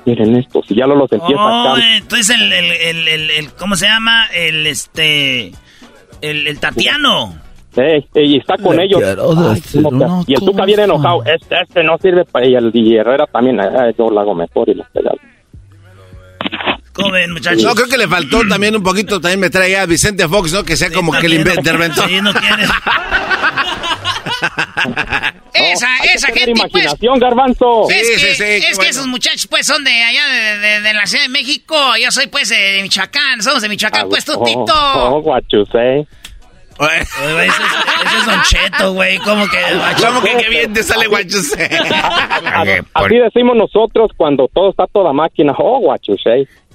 [0.05, 1.81] Miren esto, si ya lo los empieza Oh, acá.
[1.97, 4.25] entonces el, el, el, el- el- ¿cómo se llama?
[4.35, 5.47] El, este,
[6.21, 7.33] El, el Tatiano.
[7.73, 7.81] Sí,
[8.13, 9.01] y está con ellos.
[9.03, 10.07] Ay, Tuca.
[10.27, 11.23] y el Tuca viene enojado.
[11.25, 13.59] Este, este no sirve para y el y Herrera también.
[13.59, 15.17] eh, yo lo hago mejor y lo pegado.
[16.95, 17.61] ¿Cómo ven, muchachos?
[17.63, 20.63] No, creo que le faltó también un poquito, también me trae a Vicente Fox, ¿no?
[20.63, 22.07] Que sea como que el interventor.
[22.07, 22.63] Sí, no quiere.
[25.53, 26.59] Esa, que esa gente, pues.
[26.73, 27.89] imaginación, garbanzo.
[27.89, 28.89] Es, Sí, que, sí, sí, es que bueno.
[28.91, 31.75] esos muchachos, pues, son de allá de, de- de la Ciudad de México.
[32.01, 33.41] Yo soy, pues, de Michoacán.
[33.41, 34.63] Somos de Michoacán, pues, tú, Oh, Tito.
[34.73, 36.05] oh, guachusé.
[36.77, 37.03] Oye, Ese
[37.47, 37.47] es,
[38.05, 39.17] ese es Don Cheto, güey.
[39.19, 39.57] ¿Cómo que?
[40.05, 41.69] ¿Cómo que qué bien te sale guachusé?
[42.93, 45.53] Así decimos nosotros cuando todo está toda máquina.
[45.57, 46.47] Oh, guachusé.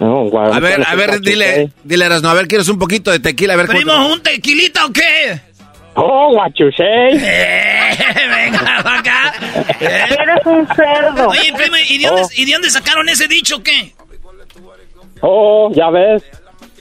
[0.00, 3.52] No, A ver, a ver, dile, dile, Erasno, a ver, ¿quieres un poquito de tequila?
[3.52, 5.38] A ver, Primo, ¿un tequilita o qué?
[5.94, 6.82] Oh, guachusé.
[7.12, 9.34] Venga, pa' acá.
[9.78, 11.28] Eres un cerdo.
[11.28, 12.28] Oye, primo, ¿y de, dónde, Oh.
[12.34, 13.92] ¿y de dónde sacaron ese dicho o qué?
[15.20, 16.22] Oh, ya ves.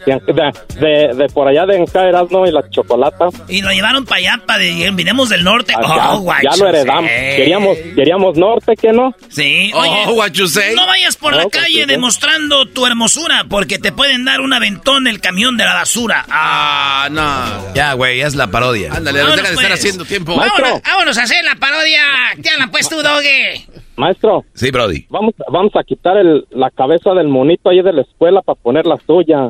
[0.06, 2.46] De, de, de- por allá de Encaeras, ¿no?
[2.48, 3.28] Y la chocolata.
[3.48, 5.74] Y lo llevaron para allá, para de, vinimos del norte.
[5.76, 7.10] Ah, oh, ya, lo heredamos.
[7.10, 9.14] Queríamos, queríamos norte, ¿qué no?
[9.30, 10.74] Sí, Oh, oye, guachusé.
[10.76, 15.08] no vayas por la Oh, calle demostrando tu hermosura, porque te pueden dar un aventón
[15.08, 16.26] el camión de la basura.
[16.30, 17.74] Ah, no.
[17.74, 18.94] Ya, güey, es la parodia.
[18.94, 19.80] Ándale, Vámonos, deja de estar pues.
[19.80, 20.36] haciendo tiempo.
[20.36, 22.02] Vámonos, vámonos a hacer la parodia.
[22.42, 23.66] ¿Qué hablan pues tú, Doge?
[23.96, 25.06] Maestro, Sí, Brody.
[25.10, 28.86] vamos, vamos a quitar el, la cabeza del monito ahí de la escuela para poner
[28.86, 29.50] la suya.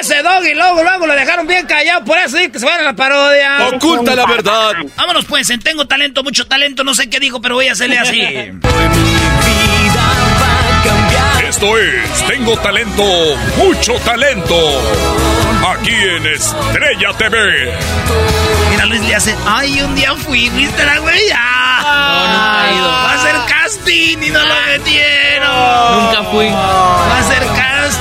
[0.00, 2.84] Ese Doggy luego, luego lo dejaron bien callado, por eso dice que se van a
[2.84, 3.68] la parodia.
[3.68, 4.72] Oculta la verdad.
[4.96, 7.98] Vámonos pues, en Tengo Talento, mucho talento, no sé qué dijo, pero voy a hacerle
[7.98, 8.20] así.
[11.48, 13.02] Esto es Tengo Talento,
[13.56, 14.56] mucho talento.
[15.74, 17.72] Aquí en Estrella TV.
[18.70, 21.20] Mira, Luis le hace, ay, un día fui, ¿viste la güey?
[21.34, 21.80] Ah,
[22.12, 22.88] No, nunca he ido.
[22.88, 26.04] Va a hacer casting y no lo metieron.
[26.04, 26.46] Nunca fui.
[26.48, 27.20] Va a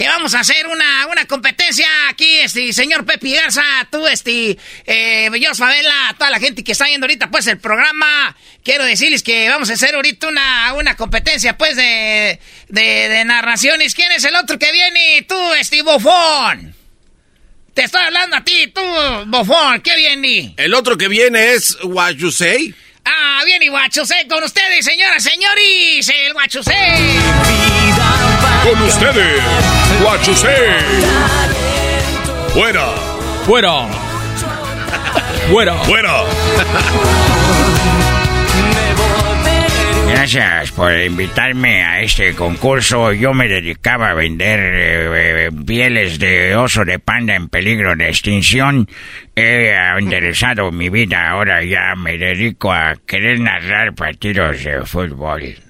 [0.00, 5.30] que vamos a hacer una, una competencia aquí, este, señor Pepe Garza, tú, este, eh,
[5.38, 8.34] yo, Favela, a toda la gente que está viendo ahorita, pues, el programa.
[8.64, 13.94] Quiero decirles que vamos a hacer ahorita una, una competencia, pues, de, de, de narraciones.
[13.94, 15.26] ¿Quién es el otro que viene?
[15.28, 16.74] Tú, este, bofón.
[17.74, 18.80] Te estoy hablando a ti, tú,
[19.26, 19.82] bofón.
[19.82, 20.54] ¿Qué viene?
[20.56, 22.74] El otro que viene es What You Say.
[23.04, 26.72] Ah, bien, y Guachusé con ustedes, señoras, señores, el Guachusé.
[28.62, 29.42] Con ustedes,
[30.02, 30.56] Guachusé.
[32.52, 32.86] Fuera,
[33.46, 33.88] Fuera.
[35.50, 35.74] Fuera.
[35.78, 36.24] fuera.
[40.08, 43.12] Gracias por invitarme a este concurso.
[43.12, 48.08] Yo me dedicaba a vender eh, eh, pieles de oso de panda en peligro de
[48.08, 48.88] extinción.
[49.34, 51.30] He enderezado mi vida.
[51.30, 55.69] Ahora ya me dedico a querer narrar partidos de fútbol.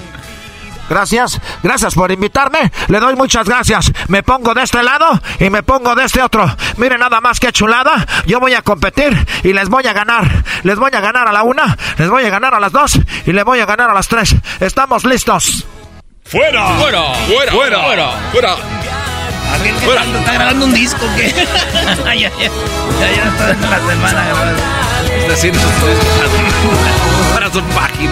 [0.91, 2.69] Gracias, gracias por invitarme.
[2.89, 3.89] Le doy muchas gracias.
[4.09, 6.45] Me pongo de este lado y me pongo de este otro.
[6.75, 8.05] Miren nada más que chulada.
[8.25, 10.43] Yo voy a competir y les voy a ganar.
[10.63, 13.31] Les voy a ganar a la una, les voy a ganar a las dos y
[13.31, 14.35] les voy a ganar a las tres.
[14.59, 15.65] Estamos listos.
[16.25, 17.03] Fuera, Fuera.
[17.25, 18.11] fuera, fuera, Fuera.
[18.33, 18.55] fuera.
[19.63, 21.29] Que está, está grabando un disco que.
[21.31, 24.63] ya, ya, ya, ya está en la semana grabando.
[25.23, 25.53] Es decir,
[27.33, 28.11] para su página.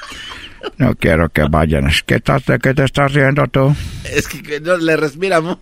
[0.77, 1.89] No quiero que vayan.
[2.05, 3.75] ¿Qué, estás, ¿De qué te estás riendo tú?
[4.05, 5.57] Es que, no le respiramos.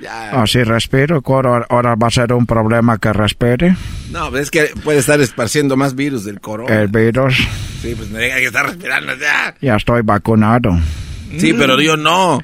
[0.00, 0.42] Ya.
[0.42, 3.76] Así respiro, ahora, ahora va a ser un problema que respire
[4.10, 6.74] No, es que puede estar esparciendo más virus del corona.
[6.74, 7.36] el virus.
[7.82, 9.54] Sí, pues me hay que estar respirando ya.
[9.60, 10.78] Ya estoy vacunado.
[11.38, 12.42] Sí, pero yo no.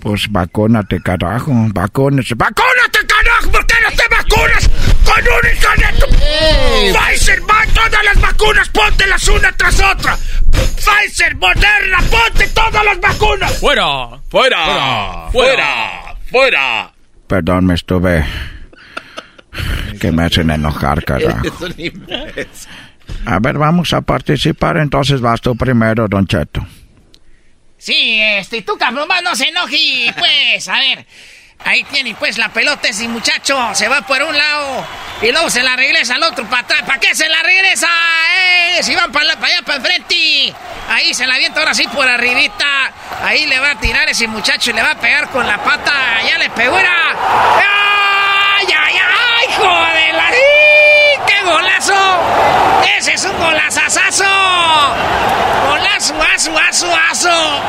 [0.00, 1.52] Pues vacúnate, carajo.
[1.72, 2.34] Vacúnate.
[2.34, 3.50] ¡Vacúnate, carajo!
[3.50, 4.63] ¿Por qué no te vacunas
[5.14, 6.06] con un hijo de tu...
[6.98, 10.16] Pfizer, va todas las vacunas, póntelas una tras otra.
[10.76, 13.58] Pfizer, Moderna, ponte todas las vacunas.
[13.58, 14.20] ¡Fuera!
[14.28, 15.28] ¡Fuera!
[15.30, 16.16] ¡Fuera!
[16.30, 16.92] ¡Fuera!
[17.26, 18.24] Perdón, me estuve...
[20.00, 21.42] Que me hacen enojar, carajo.
[23.26, 24.78] A ver, vamos a participar.
[24.78, 26.66] Entonces vas tú primero, Don Cheto.
[27.78, 31.06] Sí, este, tú cabrón, más no se enoje, pues, a ver.
[31.66, 33.58] Ahí tiene, pues, la pelota ese muchacho.
[33.74, 34.84] Se va por un lado
[35.22, 36.82] y luego se la regresa al otro para atrás.
[36.82, 37.88] ¿Para qué se la regresa?
[38.76, 38.82] ¡Eh!
[38.82, 40.54] Si van para allá, para enfrente.
[40.90, 42.92] Ahí se la avienta ahora sí por arribita.
[43.22, 45.92] Ahí le va a tirar ese muchacho y le va a pegar con la pata.
[46.28, 46.90] Ya le pegó, era.
[48.58, 49.54] ¡Ay, ay, ay!
[49.56, 50.14] ¡Joder!
[50.14, 51.20] la- ¡Sí!
[51.26, 52.20] ¡Qué golazo!
[52.98, 54.24] ¡Ese es un golazazazo!
[55.68, 57.60] ¡Golazo, aso, aso, aso!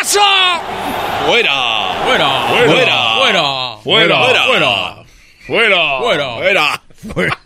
[0.00, 0.20] ¡Aso!
[1.26, 2.04] ¡Fuera!
[2.04, 2.28] ¡Fuera!
[2.48, 3.18] ¡Fuera!
[3.18, 3.76] ¡Fuera!
[3.82, 4.26] ¡Fuera!
[5.46, 5.98] ¡Fuera!
[6.00, 6.82] ¡Fuera!
[7.12, 7.38] ¡Fuera!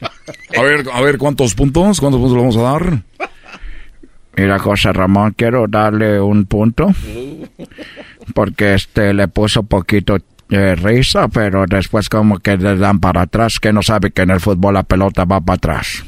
[0.57, 2.01] A ver, a ver, ¿cuántos puntos?
[2.01, 3.03] ¿Cuántos puntos le vamos a dar?
[4.37, 6.89] Mira, José Ramón, quiero darle un punto.
[8.35, 10.17] Porque este le puso poquito
[10.51, 14.31] eh, risa, pero después como que le dan para atrás, que no sabe que en
[14.31, 16.05] el fútbol la pelota va para atrás.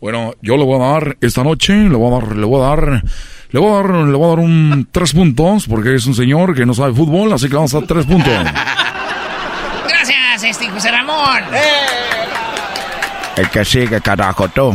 [0.00, 2.68] Bueno, yo le voy a dar esta noche, le voy a dar, le voy a
[2.68, 3.02] dar,
[3.50, 6.54] le voy a dar, le voy a dar un tres puntos, porque es un señor
[6.54, 8.32] que no sabe fútbol, así que le vamos a dar tres puntos.
[9.88, 11.42] Gracias, este José Ramón.
[13.36, 14.74] El que sigue, carajo, tú.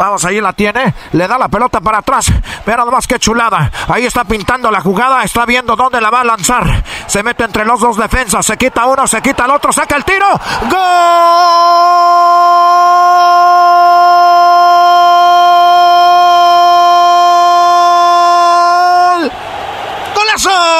[0.00, 0.94] Vamos, ahí la tiene.
[1.12, 2.32] Le da la pelota para atrás.
[2.64, 3.70] Mira nada más que chulada.
[3.86, 5.22] Ahí está pintando la jugada.
[5.24, 6.82] Está viendo dónde la va a lanzar.
[7.06, 8.46] Se mete entre los dos defensas.
[8.46, 9.74] Se quita uno, se quita el otro.
[9.74, 10.26] Saca el tiro.
[10.70, 10.80] ¡Gol!
[20.14, 20.70] ¡Golazo!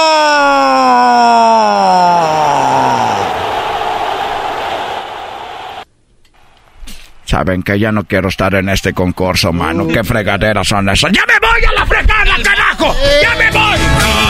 [7.41, 9.89] Saben que ya no quiero estar en este concurso, mano.
[9.89, 11.11] ¿Qué fregaderas son esas?
[11.11, 12.95] ¡Ya me voy a la fregada, carajo!
[13.23, 13.79] ¡Ya me voy!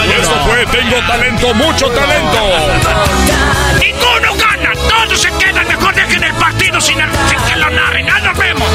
[0.06, 2.38] Y esto fue Tengo Talento, Mucho Talento.
[3.80, 4.70] ¡Ninguno gana!
[4.88, 5.66] ¡Todos se quedan!
[5.66, 8.06] Mejor dejen el partido sin, el- sin que lo narren.
[8.06, 8.68] ¡Ya nos vemos!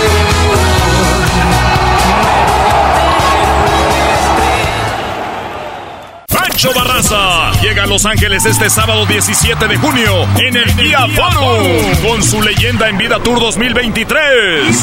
[6.55, 11.67] Pancho Barraza llega a Los Ángeles este sábado 17 de junio en el Día Forum
[12.07, 14.77] con su leyenda en vida Tour 2023.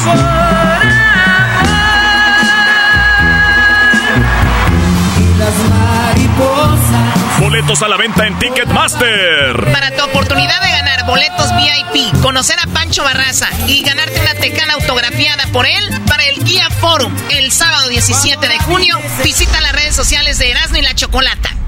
[7.39, 9.71] Boletos a la venta en Ticketmaster.
[9.71, 14.73] Para tu oportunidad de ganar boletos VIP, conocer a Pancho Barraza y ganarte una tecana
[14.75, 19.95] autografiada por él para el Guía Forum el sábado 17 de junio, visita las redes
[19.95, 21.62] sociales de Erasmo y la Chocolata.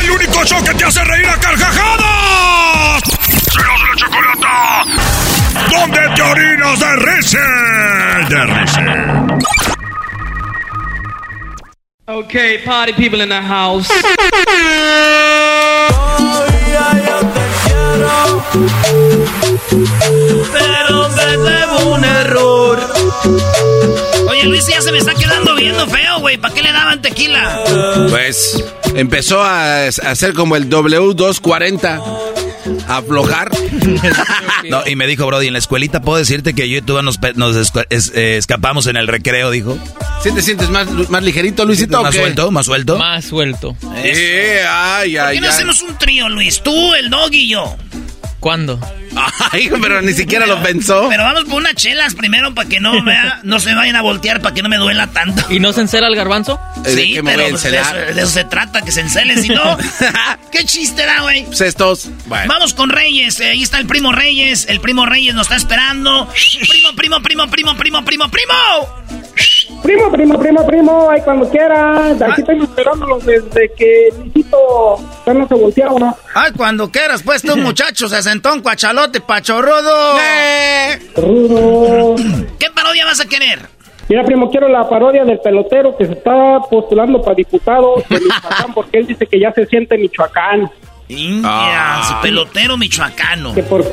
[0.00, 3.02] El único show que te hace reír a carcajadas.
[3.52, 4.84] ¡Serás la chocolata!
[5.70, 7.38] ¿Dónde te orinas de risa?
[8.28, 9.79] De risa.
[12.10, 13.88] Okay, party people in the house.
[20.52, 22.80] Pero me un error.
[24.28, 26.36] Oye, Luis ya se me está quedando viendo feo, güey.
[26.36, 27.62] ¿Para qué le daban tequila?
[28.08, 28.64] Pues
[28.96, 32.49] empezó a, hacer como el W240.
[32.88, 33.50] Aflojar.
[34.68, 37.18] no, y me dijo, Brody, en la escuelita puedo decirte que yo y tú nos,
[37.90, 39.78] eh, escapamos en el recreo, dijo.
[40.22, 42.02] ¿Sí te sientes más, más ligerito, Luisito?
[42.02, 42.50] ¿Más suelto?
[42.50, 42.98] ¿Más suelto?
[42.98, 43.76] Más suelto.
[43.96, 46.62] Eh, ay, ¿Por qué no hacemos un trío, Luis?
[46.62, 47.76] Tú, el dog y yo.
[48.40, 48.80] ¿Cuándo?
[49.52, 51.08] Ay, pero ni siquiera lo pensó.
[51.08, 54.40] Pero vamos por unas chelas primero para que no vea, no se vayan a voltear,
[54.40, 55.52] para que no me duela tanto.
[55.52, 56.60] ¿Y no se encela el garbanzo?
[56.86, 57.78] Sí, pero pues, de,
[58.16, 59.76] eso, se trata, que se encele, si no.
[60.52, 61.44] ¿Qué chiste da, güey?
[61.44, 62.08] Pues estos.
[62.26, 66.28] Vamos con Reyes, eh, ahí está el primo Reyes, el primo Reyes nos está esperando.
[66.68, 68.99] Primo, primo, primo, primo, primo, primo, primo.
[69.82, 72.20] Primo, primo, primo, primo, ahí cuando quieras.
[72.20, 76.16] Aquí estoy esperándolos desde que Luisito no se volteaba, ¿no?
[76.34, 80.16] Ay, cuando quieras, pues tú, muchacho, se sentó un cuachalote pachorrudo.
[81.16, 82.16] Rudo.
[82.58, 83.60] ¿Qué parodia vas a querer?
[84.08, 88.72] Mira, primo, quiero la parodia del pelotero que se está postulando para diputado de Michoacán
[88.74, 90.70] porque él dice que ya se siente Michoacán.
[91.08, 93.54] India, su pelotero michoacano.
[93.54, 93.84] Que por,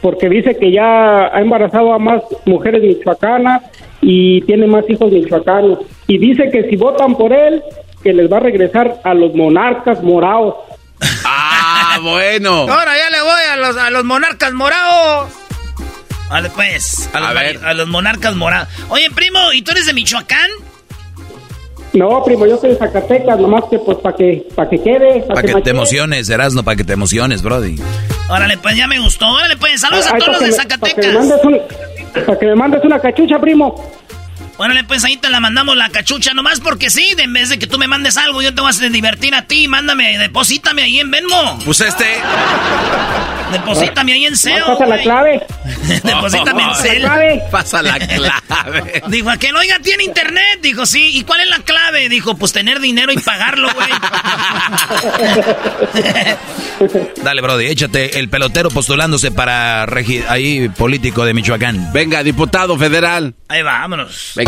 [0.00, 3.62] porque dice que ya ha embarazado a más mujeres michoacanas
[4.00, 5.80] y tiene más hijos michoacanos.
[6.06, 7.62] Y dice que si votan por él,
[8.02, 10.54] que les va a regresar a los monarcas morados.
[11.24, 12.66] Ah, bueno.
[12.68, 15.30] Ahora ya le voy a los, a los monarcas morados.
[16.30, 18.68] Vale, pues, a los, a los monarcas morados.
[18.90, 20.50] Oye, primo, ¿y tú eres de Michoacán?
[21.94, 25.22] No, primo, yo soy de Zacatecas, nomás que pues para que, para que quede.
[25.22, 27.76] Para que, te emociones, Erasno, para que te emociones, Brody.
[28.28, 29.26] Órale, pues ya me gustó.
[29.26, 31.16] Órale, pues saludos a todos los de Zacatecas.
[32.12, 33.74] Para que, me mandes una cachucha, primo.
[34.58, 37.68] Órale, pues ahí te la mandamos la cachucha, nomás porque sí, en vez de que
[37.68, 41.12] tú me mandes algo, yo te voy a divertir a ti, mándame, deposítame ahí en
[41.12, 41.60] Venmo.
[41.64, 42.20] Pues este.
[43.52, 44.66] Deposítame ahí en SEO.
[44.66, 45.46] Pasa la clave.
[46.04, 47.50] deposítame en SEO.
[47.50, 49.02] Pasa la clave.
[49.06, 50.58] Dijo, aquel, oiga, tiene internet.
[50.60, 51.10] Dijo, sí.
[51.14, 52.08] ¿Y cuál es la clave?
[52.08, 53.88] Dijo, pues tener dinero y pagarlo, güey.
[57.22, 59.86] Dale, Brody, échate el pelotero postulándose para
[60.28, 61.92] ahí político de Michoacán.
[61.92, 63.34] Venga, diputado federal.
[63.48, 64.32] Ahí va, vámonos.
[64.36, 64.47] Venga.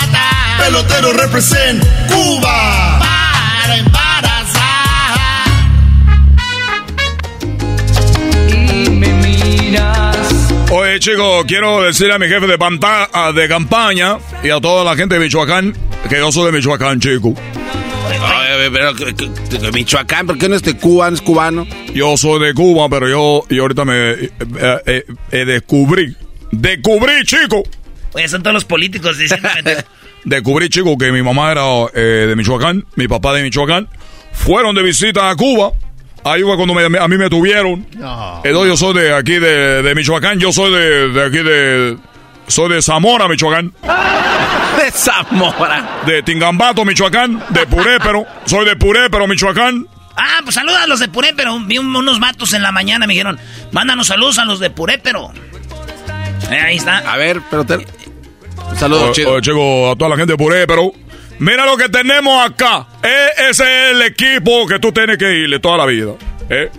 [0.57, 2.99] pelotero represent Cuba.
[2.99, 5.47] Para embarazar.
[8.49, 10.53] Y me miras.
[10.71, 12.57] Oye, chicos, quiero decir a mi jefe de,
[13.41, 15.75] de campaña y a toda la gente de Michoacán
[16.09, 17.33] que yo soy de Michoacán, chico.
[18.73, 21.65] pero, Michoacán, ¿por qué no es de Cuba, es cubano?
[21.93, 24.31] Yo soy de Cuba, pero yo y ahorita me eh,
[24.85, 26.15] eh, eh, descubrí,
[26.51, 27.63] descubrí, chico.
[28.13, 29.47] Oye, son todos los políticos diciendo
[30.23, 33.87] descubrí, chicos, que mi mamá era eh, de Michoacán, mi papá de Michoacán.
[34.31, 35.71] Fueron de visita a Cuba.
[36.23, 37.85] Ahí fue cuando a mí me tuvieron.
[38.43, 40.39] Entonces yo soy de aquí de, Michoacán.
[40.39, 41.97] Yo soy de, aquí de...
[42.47, 43.73] Soy de Zamora, Michoacán.
[44.77, 46.01] de Zamora.
[46.05, 47.43] De Tingambato, Michoacán.
[47.49, 48.25] De Purépero.
[48.45, 49.87] Soy de Purépero, Michoacán.
[50.15, 51.59] Ah, pues saluda a los de Purépero.
[51.61, 53.39] Vi unos matos en la mañana, me dijeron,
[53.71, 55.31] mándanos saludos a los de Purépero.
[56.51, 56.97] Eh, ahí está.
[56.97, 57.85] A ver, pero te...
[58.77, 59.91] Saludos, chico.
[59.91, 60.91] a toda la gente ahí, pero
[61.39, 62.87] mira lo que tenemos acá.
[63.03, 66.13] E, ese es el equipo que tú tienes que irle toda la vida.
[66.49, 66.69] ¿eh?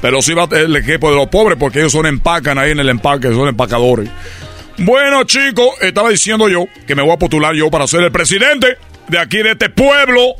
[0.00, 2.88] Pero sí va el equipo de los pobres porque ellos son empacan ahí en el
[2.88, 4.08] empaque, son empacadores.
[4.78, 8.78] Bueno, chicos, estaba diciendo yo que me voy a postular yo para ser el presidente
[9.08, 10.34] de aquí de este pueblo.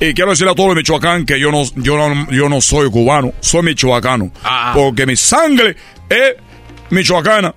[0.00, 2.90] Y quiero decirle a todos los Michoacán que yo no, yo no, yo no soy
[2.90, 4.30] cubano, soy michoacano.
[4.44, 4.72] Ah.
[4.74, 5.74] Porque mi sangre
[6.08, 6.36] es
[6.90, 7.54] michoacana.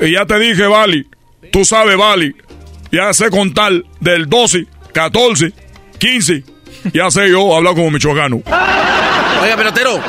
[0.00, 1.06] Y ya te dije, Vali,
[1.52, 2.34] Tú sabes, Vali,
[2.92, 5.52] ya sé contar del 12, 14,
[5.98, 6.44] 15.
[6.92, 8.36] Ya sé yo hablar como michoacano.
[9.42, 10.00] Oiga, pelotero,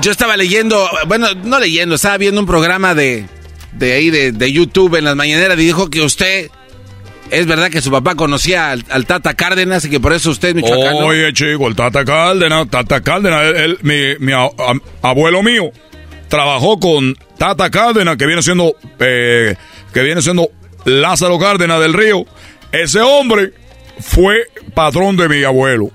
[0.00, 3.26] yo estaba leyendo, bueno, no leyendo, estaba viendo un programa de,
[3.72, 6.50] de ahí, de, YouTube en las mañaneras y dijo que usted
[7.30, 10.54] ¿Es verdad que su papá conocía al, Tata Cárdenas y que por eso usted es
[10.56, 11.06] michoacano?
[11.06, 14.32] Oye, chico, el Tata Cárdenas, Tata Cárdenas, mi, mi
[15.00, 15.70] abuelo mío
[16.30, 19.54] trabajó con Tata Cárdenas, que viene siendo, eh,
[19.92, 20.48] que viene siendo
[20.84, 22.24] Lázaro Cárdenas del Río.
[22.72, 23.52] Ese hombre
[24.00, 25.90] fue patrón de mi abuelo.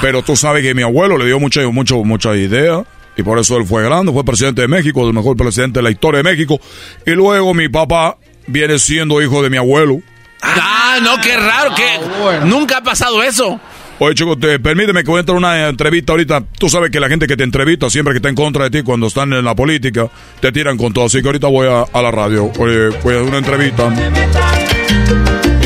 [0.00, 2.84] Pero tú sabes que mi abuelo le dio mucha, mucho, mucha idea.
[3.16, 5.90] Y por eso él fue grande, fue presidente de México, el mejor presidente de la
[5.90, 6.60] historia de México.
[7.06, 10.00] Y luego mi papá viene siendo hijo de mi abuelo.
[10.42, 13.60] Ah, no, qué raro, que nunca ha pasado eso.
[13.98, 16.42] Oye, chico, te, permíteme que voy a entrar una entrevista ahorita.
[16.58, 18.82] Tú sabes que la gente que te entrevista, siempre que está en contra de ti,
[18.82, 20.10] cuando están en la política,
[20.40, 21.04] te tiran con todo.
[21.04, 22.46] Así que ahorita voy a, la radio.
[22.48, 23.92] Voy a hacer una entrevista.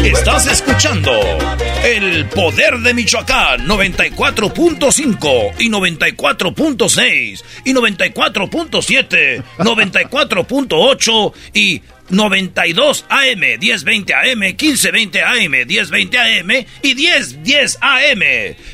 [0.05, 1.11] Estás escuchando
[1.85, 14.39] El Poder de Michoacán 94.5 y 94.6 y 94.7, 94.8 y 92 AM, 1020 AM,
[14.39, 16.51] 1520 AM, 1020 AM
[16.83, 18.23] y 1010 AM.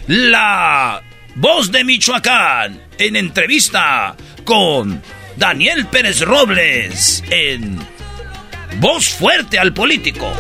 [0.09, 1.03] La
[1.37, 5.03] voz de Michoacán en entrevista con
[5.37, 7.79] Daniel Pérez Robles en
[8.81, 10.33] Voz Fuerte al Político.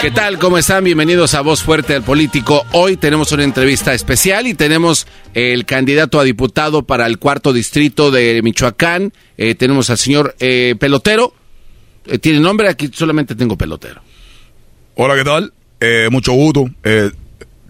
[0.00, 0.38] ¿Qué tal?
[0.38, 0.82] ¿Cómo están?
[0.82, 2.66] Bienvenidos a Voz Fuerte al Político.
[2.72, 8.10] Hoy tenemos una entrevista especial y tenemos el candidato a diputado para el cuarto distrito
[8.10, 9.12] de Michoacán.
[9.36, 11.34] Eh, tenemos al señor eh, Pelotero.
[12.06, 12.68] Eh, ¿Tiene nombre?
[12.68, 14.00] Aquí solamente tengo Pelotero.
[14.96, 15.52] Hola, ¿qué tal?
[15.80, 16.66] Eh, mucho gusto.
[16.84, 17.10] Eh,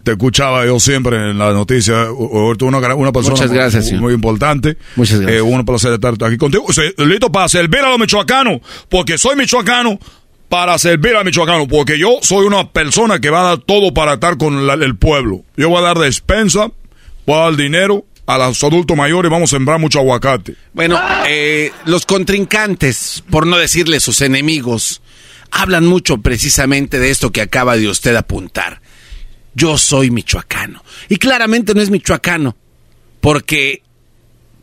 [0.02, 2.02] te escuchaba yo siempre en la noticia.
[2.02, 4.02] Ahorita una, una persona Muchas gracias, muy, señor.
[4.02, 4.76] muy importante.
[4.96, 5.38] Muchas gracias.
[5.38, 6.66] Eh, un placer estar aquí contigo.
[6.98, 9.98] Listo para servir a los michoacanos, porque soy michoacano
[10.48, 14.14] para servir a michoacanos, porque yo soy una persona que va a dar todo para
[14.14, 15.42] estar con la- el pueblo.
[15.56, 16.70] Yo voy a dar despensa,
[17.26, 18.04] voy a dar dinero
[18.40, 20.54] a los adultos mayores, vamos a sembrar mucho aguacate.
[20.72, 25.02] Bueno, eh, los contrincantes, por no decirle sus enemigos,
[25.50, 28.80] hablan mucho precisamente de esto que acaba de usted apuntar.
[29.54, 30.82] Yo soy michoacano.
[31.08, 32.56] Y claramente no es michoacano,
[33.20, 33.82] porque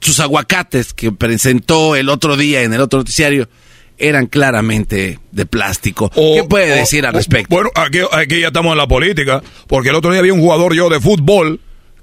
[0.01, 3.49] sus aguacates que presentó el otro día en el otro noticiario
[3.97, 6.09] eran claramente de plástico.
[6.09, 7.53] ¿Qué puede O- decir al o- respecto?
[7.53, 10.73] Bueno, aquí, aquí ya estamos en la política, porque el otro día había un jugador
[10.73, 11.59] yo de fútbol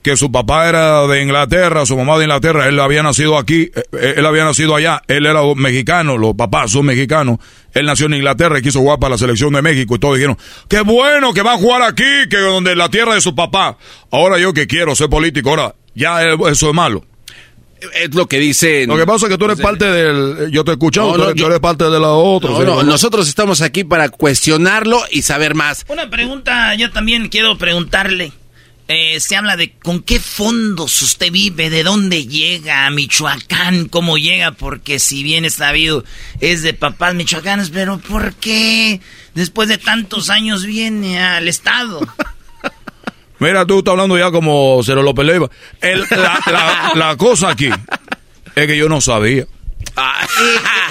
[0.07, 3.83] que su papá era de Inglaterra, su mamá de Inglaterra, él había nacido aquí, eh,
[3.91, 7.39] eh, él había nacido allá, él era mexicano, los papás son mexicanos,
[7.75, 10.39] él nació en Inglaterra y quiso jugar para la selección de México y todos dijeron,
[10.69, 13.79] qué bueno que va a jugar aquí, que donde la tierra de su papá.
[14.13, 17.05] Ahora yo que quiero ser político, ahora ya eh, eso es malo.
[18.01, 18.87] Es lo que dice...
[18.87, 21.19] Lo que pasa es que tú eres parte del, yo te he escuchado, No, tú,
[21.19, 22.51] no, eres, tú yo- eres parte de la otra.
[22.51, 22.85] ¿no?
[22.85, 25.85] nosotros estamos aquí para cuestionarlo y saber más.
[25.89, 28.31] Una pregunta, yo también quiero preguntarle.
[28.89, 34.17] Eh, se habla de con qué fondos usted vive, de dónde llega a Michoacán, cómo
[34.17, 36.05] llega, porque si bien es sabido,
[36.41, 39.01] es de papás michoacanos, pero ¿por qué
[39.35, 41.99] después de tantos años viene al Estado?
[43.41, 45.51] Mira, tú estás hablando ya como Cero López Leiva.
[45.81, 47.69] El- la, la- la cosa aquí
[48.55, 49.43] es que yo no sabía.
[49.43, 49.49] Eh,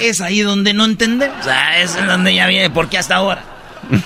[0.02, 1.38] es ahí donde no entendemos.
[1.40, 3.55] O sea, es donde ya viene, ¿por qué hasta ahora?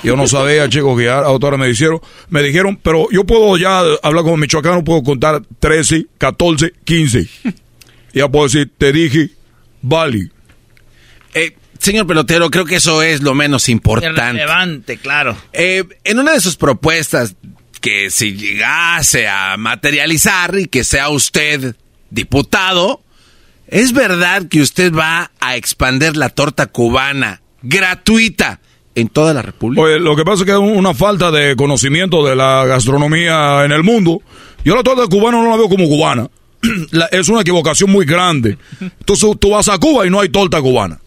[0.02, 4.24] Yo no sabía, chicos, que ahora me dijeron, me dijeron, pero yo puedo ya hablar
[4.24, 7.28] como michoacano, puedo contar 13, 14, 15.
[8.12, 9.30] Ya puedo decir, te dije,
[9.82, 10.30] vale.
[11.32, 14.20] Eh, señor pelotero, creo que eso es lo menos importante.
[14.20, 15.36] Relevante, claro.
[15.52, 17.36] Eh, en una de sus propuestas,
[17.80, 21.76] que si llegase a materializar y que sea usted
[22.10, 23.02] diputado,
[23.68, 28.60] ¿es verdad que usted va a expandir la torta cubana gratuita
[28.94, 29.82] en toda la República?
[29.98, 33.82] Lo que pasa es que es una falta de conocimiento de la gastronomía en el
[33.82, 34.20] mundo.
[34.64, 36.28] Yo la torta cubana no la veo como cubana.
[36.90, 38.58] La- es una equivocación muy grande.
[38.80, 40.98] Entonces tú vas a Cuba y no hay torta cubana.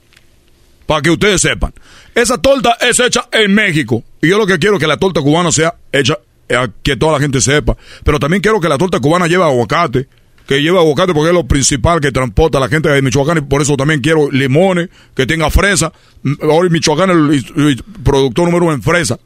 [0.88, 1.74] Para que ustedes sepan.
[2.16, 4.04] Esa torta es hecha en México.
[4.22, 6.18] Y yo lo que quiero es que la torta cubana sea hecha,
[6.50, 7.78] eh, que toda la gente sepa.
[8.04, 10.08] Pero también quiero que la torta cubana lleve aguacate.
[10.48, 13.38] Que lleve aguacate porque es lo principal que transporta a la gente de Michoacán.
[13.38, 15.94] Y por eso también quiero limones, que tenga fresa.
[16.42, 19.20] Ahora Michoacán es el, el productor número uno en fresa.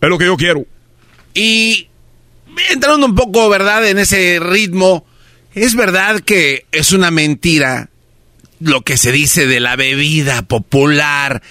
[0.00, 0.66] Es lo que yo quiero.
[1.32, 1.88] Y
[2.70, 5.06] entrando un poco, ¿verdad?, en ese ritmo,
[5.54, 7.90] es verdad que es una mentira
[8.60, 11.42] lo que se dice de la bebida popular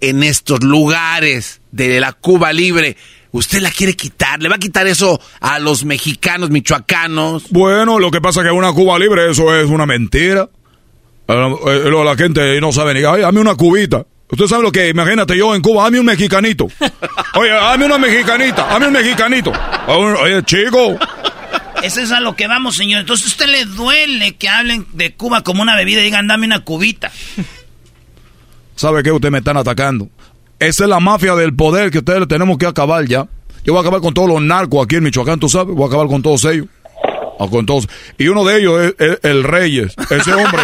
[0.00, 2.96] en estos lugares de la Cuba libre.
[3.32, 4.42] ¿Usted la quiere quitar?
[4.42, 7.48] ¿Le va a quitar eso a los mexicanos, michoacanos?
[7.50, 10.48] Bueno, lo que pasa es que una Cuba libre, eso es una mentira.
[11.28, 14.04] Eh, eh, la gente no sabe ni, ay, dame una cubita.
[14.30, 16.68] Usted sabe lo que, imagínate yo en Cuba, dame un mexicanito.
[17.34, 19.52] Oye, dame una mexicanita, dame un mexicanito.
[19.88, 20.98] Oye, chico,
[21.82, 23.00] Eso es a lo que vamos, señor.
[23.00, 26.46] Entonces, ¿a usted le duele que hablen de Cuba como una bebida y digan, dame
[26.46, 27.10] una cubita?
[28.76, 29.12] ¿sabe qué?
[29.12, 30.08] Ustedes me están atacando.
[30.62, 33.26] Esa es la mafia del poder que ustedes tenemos que acabar ya.
[33.64, 35.88] Yo voy a acabar con todos los narcos aquí en Michoacán, tú sabes, voy a
[35.88, 36.66] acabar con todos ellos.
[37.38, 37.88] O con todos.
[38.16, 39.92] Y uno de ellos es, el Reyes.
[40.10, 40.62] Ese hombre,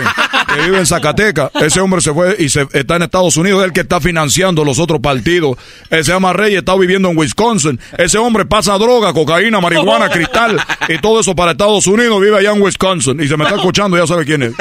[0.54, 1.50] que vive en Zacatecas.
[1.60, 4.64] Ese hombre se fue y se, está en Estados Unidos, es el que está financiando
[4.64, 5.56] los otros partidos.
[5.90, 7.80] Él se llama Rey, está viviendo en Wisconsin.
[7.96, 12.52] Ese hombre pasa droga, cocaína, marihuana, cristal y todo eso para Estados Unidos, vive allá
[12.52, 13.20] en Wisconsin.
[13.20, 14.52] Y se me está escuchando, ya sabe quién es.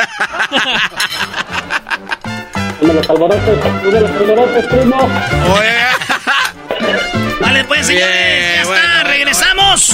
[7.41, 9.91] Vale, pues señores, yeah, ya está, regresamos.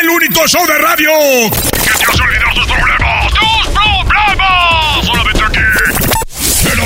[0.00, 1.10] El único show de radio.
[1.50, 3.68] Que te hace olvidar tus problemas, tus
[4.04, 5.60] problemas, solamente aquí.
[6.72, 6.80] El